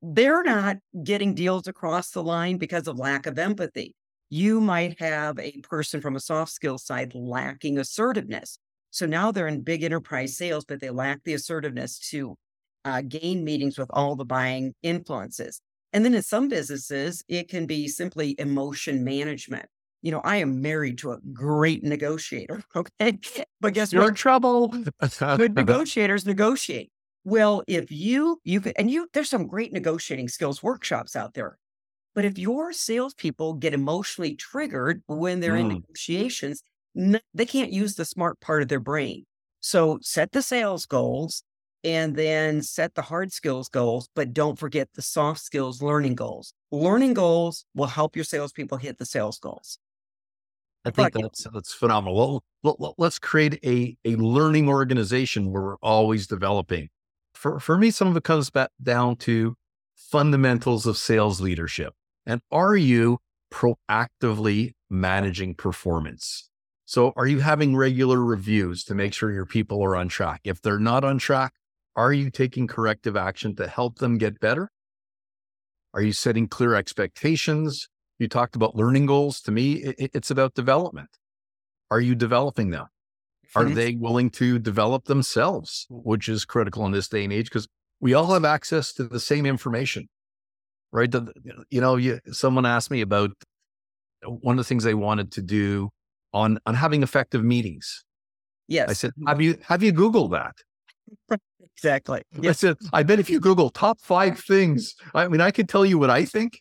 they're 0.00 0.44
not 0.44 0.76
getting 1.02 1.34
deals 1.34 1.66
across 1.66 2.12
the 2.12 2.22
line 2.22 2.58
because 2.58 2.86
of 2.86 2.96
lack 2.96 3.26
of 3.26 3.36
empathy. 3.36 3.96
You 4.30 4.60
might 4.60 5.00
have 5.00 5.36
a 5.40 5.56
person 5.62 6.00
from 6.00 6.14
a 6.14 6.20
soft 6.20 6.52
skill 6.52 6.78
side 6.78 7.12
lacking 7.12 7.78
assertiveness. 7.78 8.60
So 8.92 9.04
now 9.04 9.32
they're 9.32 9.48
in 9.48 9.62
big 9.62 9.82
enterprise 9.82 10.36
sales, 10.36 10.64
but 10.64 10.80
they 10.80 10.90
lack 10.90 11.24
the 11.24 11.34
assertiveness 11.34 11.98
to 12.10 12.36
uh, 12.84 13.02
gain 13.02 13.42
meetings 13.42 13.78
with 13.78 13.90
all 13.92 14.14
the 14.14 14.24
buying 14.24 14.74
influences. 14.84 15.60
And 15.94 16.04
then 16.04 16.12
in 16.12 16.22
some 16.22 16.48
businesses, 16.48 17.22
it 17.28 17.48
can 17.48 17.66
be 17.66 17.86
simply 17.86 18.34
emotion 18.40 19.04
management. 19.04 19.66
You 20.02 20.10
know, 20.10 20.20
I 20.24 20.36
am 20.36 20.60
married 20.60 20.98
to 20.98 21.12
a 21.12 21.18
great 21.32 21.84
negotiator. 21.84 22.62
Okay. 22.76 23.18
But 23.60 23.74
guess 23.74 23.92
You're 23.92 24.02
what? 24.02 24.08
in 24.08 24.14
trouble. 24.16 24.68
Good 25.20 25.54
negotiators 25.56 26.26
negotiate. 26.26 26.90
Well, 27.22 27.62
if 27.68 27.90
you, 27.92 28.40
you 28.42 28.60
could, 28.60 28.74
and 28.76 28.90
you, 28.90 29.08
there's 29.14 29.30
some 29.30 29.46
great 29.46 29.72
negotiating 29.72 30.28
skills 30.28 30.62
workshops 30.62 31.14
out 31.14 31.34
there. 31.34 31.58
But 32.14 32.24
if 32.24 32.38
your 32.38 32.72
salespeople 32.72 33.54
get 33.54 33.72
emotionally 33.72 34.34
triggered 34.34 35.02
when 35.06 35.40
they're 35.40 35.54
mm. 35.54 35.60
in 35.60 35.68
negotiations, 35.68 36.62
they 36.94 37.46
can't 37.46 37.72
use 37.72 37.94
the 37.94 38.04
smart 38.04 38.40
part 38.40 38.62
of 38.62 38.68
their 38.68 38.80
brain. 38.80 39.24
So 39.60 39.98
set 40.02 40.32
the 40.32 40.42
sales 40.42 40.86
goals 40.86 41.44
and 41.84 42.16
then 42.16 42.62
set 42.62 42.94
the 42.94 43.02
hard 43.02 43.32
skills 43.32 43.68
goals, 43.68 44.08
but 44.16 44.32
don't 44.32 44.58
forget 44.58 44.88
the 44.94 45.02
soft 45.02 45.40
skills 45.40 45.82
learning 45.82 46.14
goals. 46.14 46.54
Learning 46.72 47.14
goals 47.14 47.66
will 47.74 47.86
help 47.86 48.16
your 48.16 48.24
salespeople 48.24 48.78
hit 48.78 48.98
the 48.98 49.04
sales 49.04 49.38
goals. 49.38 49.78
I 50.86 50.90
think 50.90 51.12
but, 51.12 51.22
that's 51.22 51.46
that's 51.52 51.72
phenomenal. 51.72 52.42
Well, 52.62 52.94
let's 52.98 53.18
create 53.18 53.58
a 53.64 53.96
a 54.04 54.16
learning 54.16 54.68
organization 54.68 55.52
where 55.52 55.62
we're 55.62 55.76
always 55.76 56.26
developing. 56.26 56.88
For 57.34 57.60
for 57.60 57.78
me, 57.78 57.90
some 57.90 58.08
of 58.08 58.16
it 58.16 58.24
comes 58.24 58.50
back 58.50 58.70
down 58.82 59.16
to 59.16 59.56
fundamentals 59.94 60.86
of 60.86 60.96
sales 60.96 61.40
leadership. 61.40 61.94
And 62.26 62.40
are 62.50 62.76
you 62.76 63.18
proactively 63.52 64.72
managing 64.90 65.54
performance? 65.54 66.50
So, 66.86 67.12
are 67.16 67.26
you 67.26 67.40
having 67.40 67.76
regular 67.76 68.22
reviews 68.22 68.84
to 68.84 68.94
make 68.94 69.14
sure 69.14 69.32
your 69.32 69.46
people 69.46 69.82
are 69.82 69.96
on 69.96 70.08
track? 70.08 70.42
If 70.44 70.60
they're 70.60 70.78
not 70.78 71.02
on 71.02 71.18
track, 71.18 71.54
are 71.96 72.12
you 72.12 72.30
taking 72.30 72.66
corrective 72.66 73.16
action 73.16 73.54
to 73.56 73.68
help 73.68 73.98
them 73.98 74.18
get 74.18 74.40
better? 74.40 74.70
Are 75.92 76.02
you 76.02 76.12
setting 76.12 76.48
clear 76.48 76.74
expectations? 76.74 77.88
You 78.18 78.28
talked 78.28 78.56
about 78.56 78.74
learning 78.74 79.06
goals. 79.06 79.40
To 79.42 79.52
me, 79.52 79.74
it, 79.74 80.10
it's 80.14 80.30
about 80.30 80.54
development. 80.54 81.08
Are 81.90 82.00
you 82.00 82.14
developing 82.14 82.70
them? 82.70 82.86
Are 83.54 83.64
mm-hmm. 83.64 83.74
they 83.74 83.94
willing 83.94 84.30
to 84.30 84.58
develop 84.58 85.04
themselves, 85.04 85.86
which 85.88 86.28
is 86.28 86.44
critical 86.44 86.84
in 86.86 86.92
this 86.92 87.08
day 87.08 87.22
and 87.22 87.32
age 87.32 87.46
because 87.46 87.68
we 88.00 88.14
all 88.14 88.32
have 88.32 88.44
access 88.44 88.92
to 88.94 89.04
the 89.04 89.20
same 89.20 89.46
information, 89.46 90.08
right? 90.90 91.10
The, 91.10 91.32
you 91.70 91.80
know, 91.80 91.96
you, 91.96 92.18
someone 92.32 92.66
asked 92.66 92.90
me 92.90 93.00
about 93.00 93.30
one 94.24 94.54
of 94.54 94.64
the 94.64 94.68
things 94.68 94.82
they 94.82 94.94
wanted 94.94 95.30
to 95.32 95.42
do 95.42 95.90
on 96.32 96.58
on 96.66 96.74
having 96.74 97.02
effective 97.04 97.44
meetings. 97.44 98.04
Yes, 98.66 98.90
I 98.90 98.92
said, 98.94 99.12
have 99.26 99.40
you 99.40 99.58
have 99.68 99.82
you 99.82 99.92
Googled 99.92 100.32
that? 100.32 100.56
Exactly. 101.76 102.22
Yes. 102.40 102.62
I 102.64 102.74
I 102.92 103.02
bet 103.02 103.18
if 103.18 103.28
you 103.28 103.40
Google 103.40 103.70
top 103.70 104.00
five 104.00 104.38
things, 104.38 104.94
I 105.14 105.28
mean, 105.28 105.40
I 105.40 105.50
could 105.50 105.68
tell 105.68 105.84
you 105.84 105.98
what 105.98 106.10
I 106.10 106.24
think, 106.24 106.60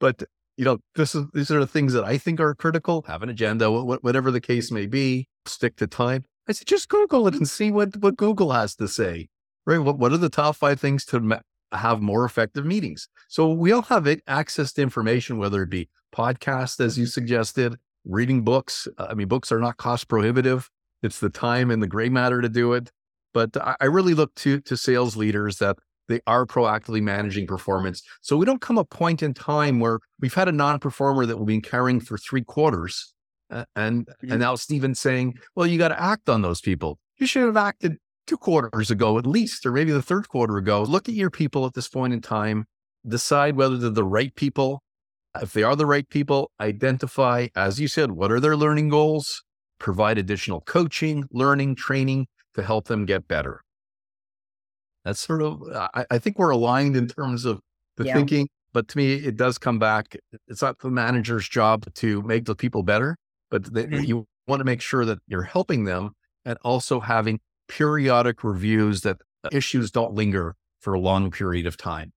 but 0.00 0.22
you 0.56 0.64
know, 0.64 0.78
this 0.94 1.14
is 1.14 1.24
these 1.32 1.50
are 1.50 1.60
the 1.60 1.66
things 1.66 1.92
that 1.94 2.04
I 2.04 2.18
think 2.18 2.38
are 2.38 2.54
critical. 2.54 3.04
Have 3.06 3.22
an 3.22 3.28
agenda, 3.28 3.70
whatever 3.70 4.30
the 4.30 4.40
case 4.40 4.70
may 4.70 4.86
be. 4.86 5.28
Stick 5.46 5.76
to 5.76 5.86
time. 5.86 6.24
I 6.48 6.52
said, 6.52 6.66
just 6.66 6.88
Google 6.88 7.26
it 7.26 7.34
and 7.34 7.48
see 7.48 7.70
what 7.70 7.96
what 7.96 8.16
Google 8.16 8.52
has 8.52 8.74
to 8.76 8.88
say. 8.88 9.28
Right? 9.66 9.78
What 9.78 9.98
what 9.98 10.12
are 10.12 10.18
the 10.18 10.28
top 10.28 10.56
five 10.56 10.80
things 10.80 11.04
to 11.06 11.40
have 11.72 12.00
more 12.02 12.24
effective 12.24 12.66
meetings? 12.66 13.08
So 13.28 13.50
we 13.50 13.72
all 13.72 13.82
have 13.82 14.06
access 14.26 14.72
to 14.74 14.82
information, 14.82 15.38
whether 15.38 15.62
it 15.62 15.70
be 15.70 15.88
podcast, 16.14 16.80
as 16.84 16.98
you 16.98 17.06
suggested, 17.06 17.76
reading 18.04 18.42
books. 18.42 18.86
I 18.98 19.14
mean, 19.14 19.28
books 19.28 19.50
are 19.50 19.60
not 19.60 19.78
cost 19.78 20.08
prohibitive. 20.08 20.68
It's 21.02 21.18
the 21.18 21.30
time 21.30 21.70
and 21.70 21.82
the 21.82 21.88
gray 21.88 22.08
matter 22.08 22.40
to 22.40 22.48
do 22.48 22.74
it. 22.74 22.92
But 23.32 23.56
I 23.80 23.86
really 23.86 24.14
look 24.14 24.34
to 24.36 24.60
to 24.60 24.76
sales 24.76 25.16
leaders 25.16 25.58
that 25.58 25.76
they 26.08 26.20
are 26.26 26.44
proactively 26.44 27.00
managing 27.00 27.46
performance. 27.46 28.02
So 28.20 28.36
we 28.36 28.44
don't 28.44 28.60
come 28.60 28.78
a 28.78 28.84
point 28.84 29.22
in 29.22 29.34
time 29.34 29.80
where 29.80 30.00
we've 30.20 30.34
had 30.34 30.48
a 30.48 30.52
non-performer 30.52 31.26
that 31.26 31.38
we've 31.38 31.46
been 31.46 31.62
carrying 31.62 32.00
for 32.00 32.18
three 32.18 32.42
quarters. 32.42 33.14
Uh, 33.50 33.64
and 33.76 34.06
mm-hmm. 34.06 34.32
and 34.32 34.40
now 34.40 34.54
Stephen's 34.54 35.00
saying, 35.00 35.34
well, 35.54 35.66
you 35.66 35.78
got 35.78 35.88
to 35.88 36.02
act 36.02 36.28
on 36.28 36.42
those 36.42 36.60
people. 36.60 36.98
You 37.18 37.26
should 37.26 37.44
have 37.44 37.56
acted 37.56 37.98
two 38.26 38.36
quarters 38.36 38.90
ago 38.90 39.18
at 39.18 39.26
least, 39.26 39.66
or 39.66 39.72
maybe 39.72 39.92
the 39.92 40.02
third 40.02 40.28
quarter 40.28 40.56
ago. 40.56 40.82
Look 40.82 41.08
at 41.08 41.14
your 41.14 41.30
people 41.30 41.66
at 41.66 41.74
this 41.74 41.88
point 41.88 42.12
in 42.12 42.20
time, 42.20 42.66
decide 43.06 43.56
whether 43.56 43.76
they're 43.76 43.90
the 43.90 44.04
right 44.04 44.34
people. 44.34 44.82
If 45.40 45.52
they 45.52 45.62
are 45.62 45.76
the 45.76 45.86
right 45.86 46.08
people, 46.08 46.50
identify, 46.60 47.48
as 47.56 47.80
you 47.80 47.88
said, 47.88 48.12
what 48.12 48.30
are 48.30 48.40
their 48.40 48.56
learning 48.56 48.90
goals, 48.90 49.42
provide 49.78 50.18
additional 50.18 50.60
coaching, 50.60 51.24
learning, 51.32 51.74
training, 51.74 52.26
to 52.54 52.62
help 52.62 52.86
them 52.86 53.06
get 53.06 53.28
better. 53.28 53.60
That's 55.04 55.20
sort 55.20 55.42
of, 55.42 55.62
I, 55.72 56.04
I 56.10 56.18
think 56.18 56.38
we're 56.38 56.50
aligned 56.50 56.96
in 56.96 57.08
terms 57.08 57.44
of 57.44 57.60
the 57.96 58.04
yeah. 58.04 58.14
thinking, 58.14 58.48
but 58.72 58.88
to 58.88 58.98
me, 58.98 59.14
it 59.14 59.36
does 59.36 59.58
come 59.58 59.78
back. 59.78 60.16
It's 60.48 60.62
not 60.62 60.78
the 60.78 60.90
manager's 60.90 61.48
job 61.48 61.92
to 61.94 62.22
make 62.22 62.44
the 62.44 62.54
people 62.54 62.82
better, 62.82 63.16
but 63.50 63.64
mm-hmm. 63.64 64.04
you 64.04 64.26
want 64.46 64.60
to 64.60 64.64
make 64.64 64.80
sure 64.80 65.04
that 65.04 65.18
you're 65.26 65.42
helping 65.42 65.84
them 65.84 66.12
and 66.44 66.58
also 66.62 67.00
having 67.00 67.40
periodic 67.68 68.44
reviews 68.44 69.02
that 69.02 69.18
issues 69.50 69.90
don't 69.90 70.14
linger 70.14 70.54
for 70.80 70.94
a 70.94 71.00
long 71.00 71.30
period 71.30 71.66
of 71.66 71.76
time. 71.76 72.12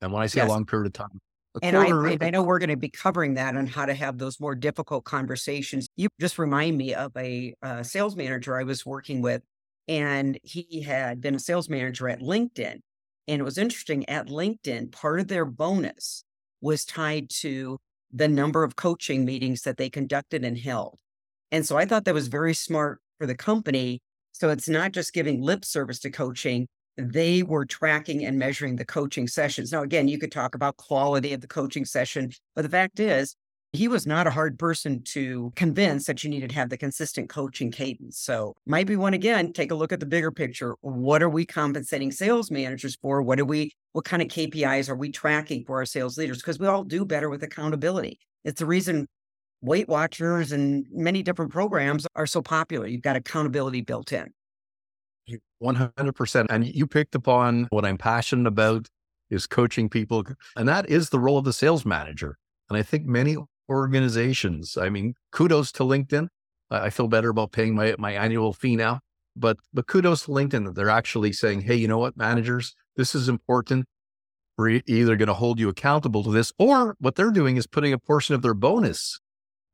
And 0.00 0.12
when 0.12 0.22
I 0.22 0.26
say 0.26 0.40
yes. 0.40 0.48
a 0.48 0.52
long 0.52 0.64
period 0.64 0.86
of 0.86 0.92
time, 0.92 1.20
and 1.62 1.76
I, 1.76 2.16
I, 2.20 2.30
know 2.30 2.42
we're 2.42 2.58
going 2.58 2.68
to 2.68 2.76
be 2.76 2.90
covering 2.90 3.34
that 3.34 3.56
on 3.56 3.66
how 3.66 3.86
to 3.86 3.94
have 3.94 4.18
those 4.18 4.38
more 4.38 4.54
difficult 4.54 5.04
conversations. 5.04 5.88
You 5.96 6.08
just 6.20 6.38
remind 6.38 6.76
me 6.76 6.94
of 6.94 7.16
a, 7.16 7.54
a 7.62 7.82
sales 7.82 8.14
manager 8.14 8.56
I 8.56 8.62
was 8.62 8.86
working 8.86 9.22
with, 9.22 9.42
and 9.88 10.38
he 10.42 10.82
had 10.82 11.20
been 11.20 11.34
a 11.34 11.40
sales 11.40 11.68
manager 11.68 12.08
at 12.08 12.20
LinkedIn. 12.20 12.80
And 13.26 13.40
it 13.40 13.44
was 13.44 13.58
interesting 13.58 14.08
at 14.08 14.28
LinkedIn, 14.28 14.92
part 14.92 15.20
of 15.20 15.28
their 15.28 15.44
bonus 15.44 16.24
was 16.60 16.84
tied 16.84 17.30
to 17.30 17.78
the 18.12 18.28
number 18.28 18.64
of 18.64 18.76
coaching 18.76 19.24
meetings 19.24 19.62
that 19.62 19.76
they 19.76 19.90
conducted 19.90 20.44
and 20.44 20.58
held. 20.58 20.98
And 21.50 21.66
so 21.66 21.76
I 21.76 21.84
thought 21.84 22.04
that 22.04 22.14
was 22.14 22.28
very 22.28 22.54
smart 22.54 23.00
for 23.18 23.26
the 23.26 23.34
company. 23.34 24.00
So 24.32 24.50
it's 24.50 24.68
not 24.68 24.92
just 24.92 25.12
giving 25.12 25.42
lip 25.42 25.64
service 25.64 25.98
to 26.00 26.10
coaching, 26.10 26.68
they 26.96 27.42
were 27.42 27.64
tracking 27.64 28.24
and 28.24 28.38
measuring 28.38 28.76
the 28.76 28.84
coaching 28.84 29.28
sessions. 29.28 29.72
Now, 29.72 29.82
again, 29.82 30.08
you 30.08 30.18
could 30.18 30.32
talk 30.32 30.54
about 30.54 30.76
quality 30.76 31.32
of 31.32 31.40
the 31.40 31.46
coaching 31.46 31.84
session, 31.84 32.32
but 32.54 32.62
the 32.62 32.68
fact 32.68 32.98
is, 32.98 33.36
he 33.72 33.86
was 33.86 34.06
not 34.06 34.26
a 34.26 34.30
hard 34.30 34.58
person 34.58 35.02
to 35.02 35.52
convince 35.54 36.04
mm-hmm. 36.04 36.10
that 36.12 36.24
you 36.24 36.30
needed 36.30 36.50
to 36.50 36.56
have 36.56 36.70
the 36.70 36.76
consistent 36.76 37.28
coaching 37.28 37.70
cadence. 37.70 38.18
So, 38.18 38.54
might 38.66 38.86
be 38.86 38.96
one 38.96 39.14
again, 39.14 39.52
take 39.52 39.70
a 39.70 39.74
look 39.74 39.92
at 39.92 40.00
the 40.00 40.06
bigger 40.06 40.30
picture. 40.30 40.76
What 40.80 41.22
are 41.22 41.28
we 41.28 41.44
compensating 41.44 42.12
sales 42.12 42.50
managers 42.50 42.96
for? 42.96 43.22
What 43.22 43.40
are 43.40 43.44
we, 43.44 43.72
what 43.92 44.04
kind 44.04 44.22
of 44.22 44.28
KPIs 44.28 44.88
are 44.88 44.96
we 44.96 45.10
tracking 45.10 45.64
for 45.64 45.76
our 45.76 45.86
sales 45.86 46.16
leaders? 46.16 46.38
Because 46.38 46.58
we 46.58 46.66
all 46.66 46.84
do 46.84 47.04
better 47.04 47.28
with 47.28 47.42
accountability. 47.42 48.18
It's 48.44 48.60
the 48.60 48.66
reason 48.66 49.06
Weight 49.60 49.88
Watchers 49.88 50.52
and 50.52 50.86
many 50.90 51.22
different 51.22 51.50
programs 51.50 52.06
are 52.14 52.26
so 52.26 52.40
popular. 52.40 52.86
You've 52.86 53.02
got 53.02 53.16
accountability 53.16 53.80
built 53.82 54.12
in. 54.12 54.32
100%. 55.62 56.46
And 56.48 56.64
you 56.64 56.86
picked 56.86 57.14
upon 57.14 57.66
what 57.70 57.84
I'm 57.84 57.98
passionate 57.98 58.46
about 58.46 58.86
is 59.30 59.46
coaching 59.46 59.88
people. 59.88 60.24
And 60.56 60.68
that 60.68 60.88
is 60.88 61.10
the 61.10 61.18
role 61.18 61.36
of 61.36 61.44
the 61.44 61.52
sales 61.52 61.84
manager. 61.84 62.38
And 62.70 62.76
I 62.78 62.82
think 62.82 63.04
many 63.04 63.36
organizations, 63.68 64.76
I 64.76 64.88
mean, 64.88 65.14
kudos 65.32 65.72
to 65.72 65.82
LinkedIn. 65.82 66.28
I 66.70 66.90
feel 66.90 67.08
better 67.08 67.30
about 67.30 67.52
paying 67.52 67.74
my, 67.74 67.94
my 67.98 68.12
annual 68.12 68.52
fee 68.52 68.76
now, 68.76 69.00
but, 69.34 69.56
but 69.72 69.86
kudos 69.86 70.24
to 70.24 70.30
LinkedIn 70.30 70.66
that 70.66 70.74
they're 70.74 70.90
actually 70.90 71.32
saying, 71.32 71.62
Hey, 71.62 71.76
you 71.76 71.88
know 71.88 71.98
what, 71.98 72.16
managers, 72.16 72.74
this 72.96 73.14
is 73.14 73.28
important. 73.28 73.86
We're 74.58 74.82
either 74.86 75.16
going 75.16 75.28
to 75.28 75.34
hold 75.34 75.60
you 75.60 75.68
accountable 75.68 76.24
to 76.24 76.32
this 76.32 76.52
or 76.58 76.96
what 76.98 77.14
they're 77.14 77.30
doing 77.30 77.56
is 77.56 77.66
putting 77.66 77.92
a 77.92 77.98
portion 77.98 78.34
of 78.34 78.42
their 78.42 78.54
bonus 78.54 79.20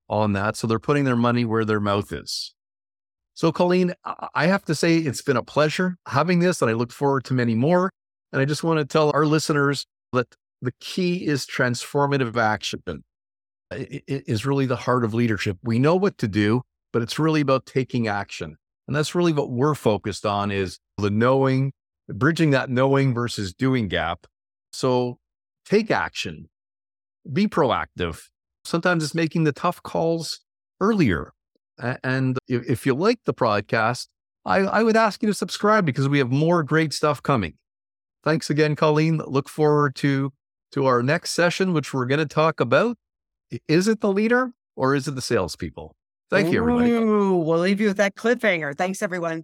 on 0.08 0.34
that. 0.34 0.56
So 0.56 0.66
they're 0.66 0.78
putting 0.78 1.04
their 1.04 1.16
money 1.16 1.44
where 1.44 1.64
their 1.64 1.80
mouth 1.80 2.12
is. 2.12 2.54
So, 3.32 3.50
Colleen, 3.50 3.94
I 4.34 4.46
have 4.46 4.64
to 4.66 4.76
say 4.76 4.98
it's 4.98 5.22
been 5.22 5.36
a 5.36 5.42
pleasure 5.42 5.96
having 6.06 6.38
this, 6.38 6.62
and 6.62 6.70
I 6.70 6.74
look 6.74 6.92
forward 6.92 7.24
to 7.24 7.34
many 7.34 7.56
more. 7.56 7.90
And 8.32 8.40
I 8.40 8.44
just 8.44 8.62
want 8.62 8.78
to 8.78 8.84
tell 8.84 9.10
our 9.12 9.26
listeners 9.26 9.86
that 10.12 10.28
the 10.62 10.72
key 10.80 11.26
is 11.26 11.44
transformative 11.44 12.36
action. 12.36 12.82
Is 14.06 14.46
really 14.46 14.66
the 14.66 14.76
heart 14.76 15.04
of 15.04 15.14
leadership. 15.14 15.58
We 15.62 15.78
know 15.78 15.96
what 15.96 16.18
to 16.18 16.28
do, 16.28 16.62
but 16.92 17.02
it's 17.02 17.18
really 17.18 17.40
about 17.40 17.66
taking 17.66 18.08
action. 18.08 18.56
And 18.86 18.94
that's 18.94 19.14
really 19.14 19.32
what 19.32 19.50
we're 19.50 19.74
focused 19.74 20.26
on 20.26 20.50
is 20.50 20.78
the 20.98 21.10
knowing, 21.10 21.72
bridging 22.08 22.50
that 22.50 22.68
knowing 22.68 23.14
versus 23.14 23.54
doing 23.54 23.88
gap. 23.88 24.26
So 24.72 25.18
take 25.64 25.90
action, 25.90 26.48
be 27.32 27.48
proactive. 27.48 28.24
Sometimes 28.64 29.04
it's 29.04 29.14
making 29.14 29.44
the 29.44 29.52
tough 29.52 29.82
calls 29.82 30.40
earlier 30.80 31.32
and 32.02 32.38
if 32.48 32.86
you 32.86 32.94
like 32.94 33.20
the 33.24 33.34
podcast, 33.34 34.08
I, 34.44 34.58
I 34.58 34.82
would 34.82 34.96
ask 34.96 35.22
you 35.22 35.26
to 35.28 35.34
subscribe 35.34 35.84
because 35.84 36.08
we 36.08 36.18
have 36.18 36.30
more 36.30 36.62
great 36.62 36.92
stuff 36.92 37.22
coming. 37.22 37.54
Thanks 38.22 38.50
again, 38.50 38.76
Colleen. 38.76 39.20
Look 39.26 39.48
forward 39.48 39.94
to 39.96 40.32
to 40.72 40.86
our 40.86 41.02
next 41.02 41.30
session, 41.30 41.72
which 41.72 41.94
we're 41.94 42.06
going 42.06 42.18
to 42.18 42.26
talk 42.26 42.58
about. 42.58 42.96
Is 43.68 43.88
it 43.88 44.00
the 44.00 44.12
leader 44.12 44.52
or 44.76 44.94
is 44.94 45.08
it 45.08 45.14
the 45.14 45.22
salespeople? 45.22 45.94
Thank 46.30 46.52
you, 46.52 46.60
everybody. 46.60 46.90
Ooh, 46.90 47.36
we'll 47.36 47.58
leave 47.58 47.80
you 47.80 47.88
with 47.88 47.98
that 47.98 48.14
cliffhanger. 48.16 48.76
Thanks, 48.76 49.02
everyone. 49.02 49.42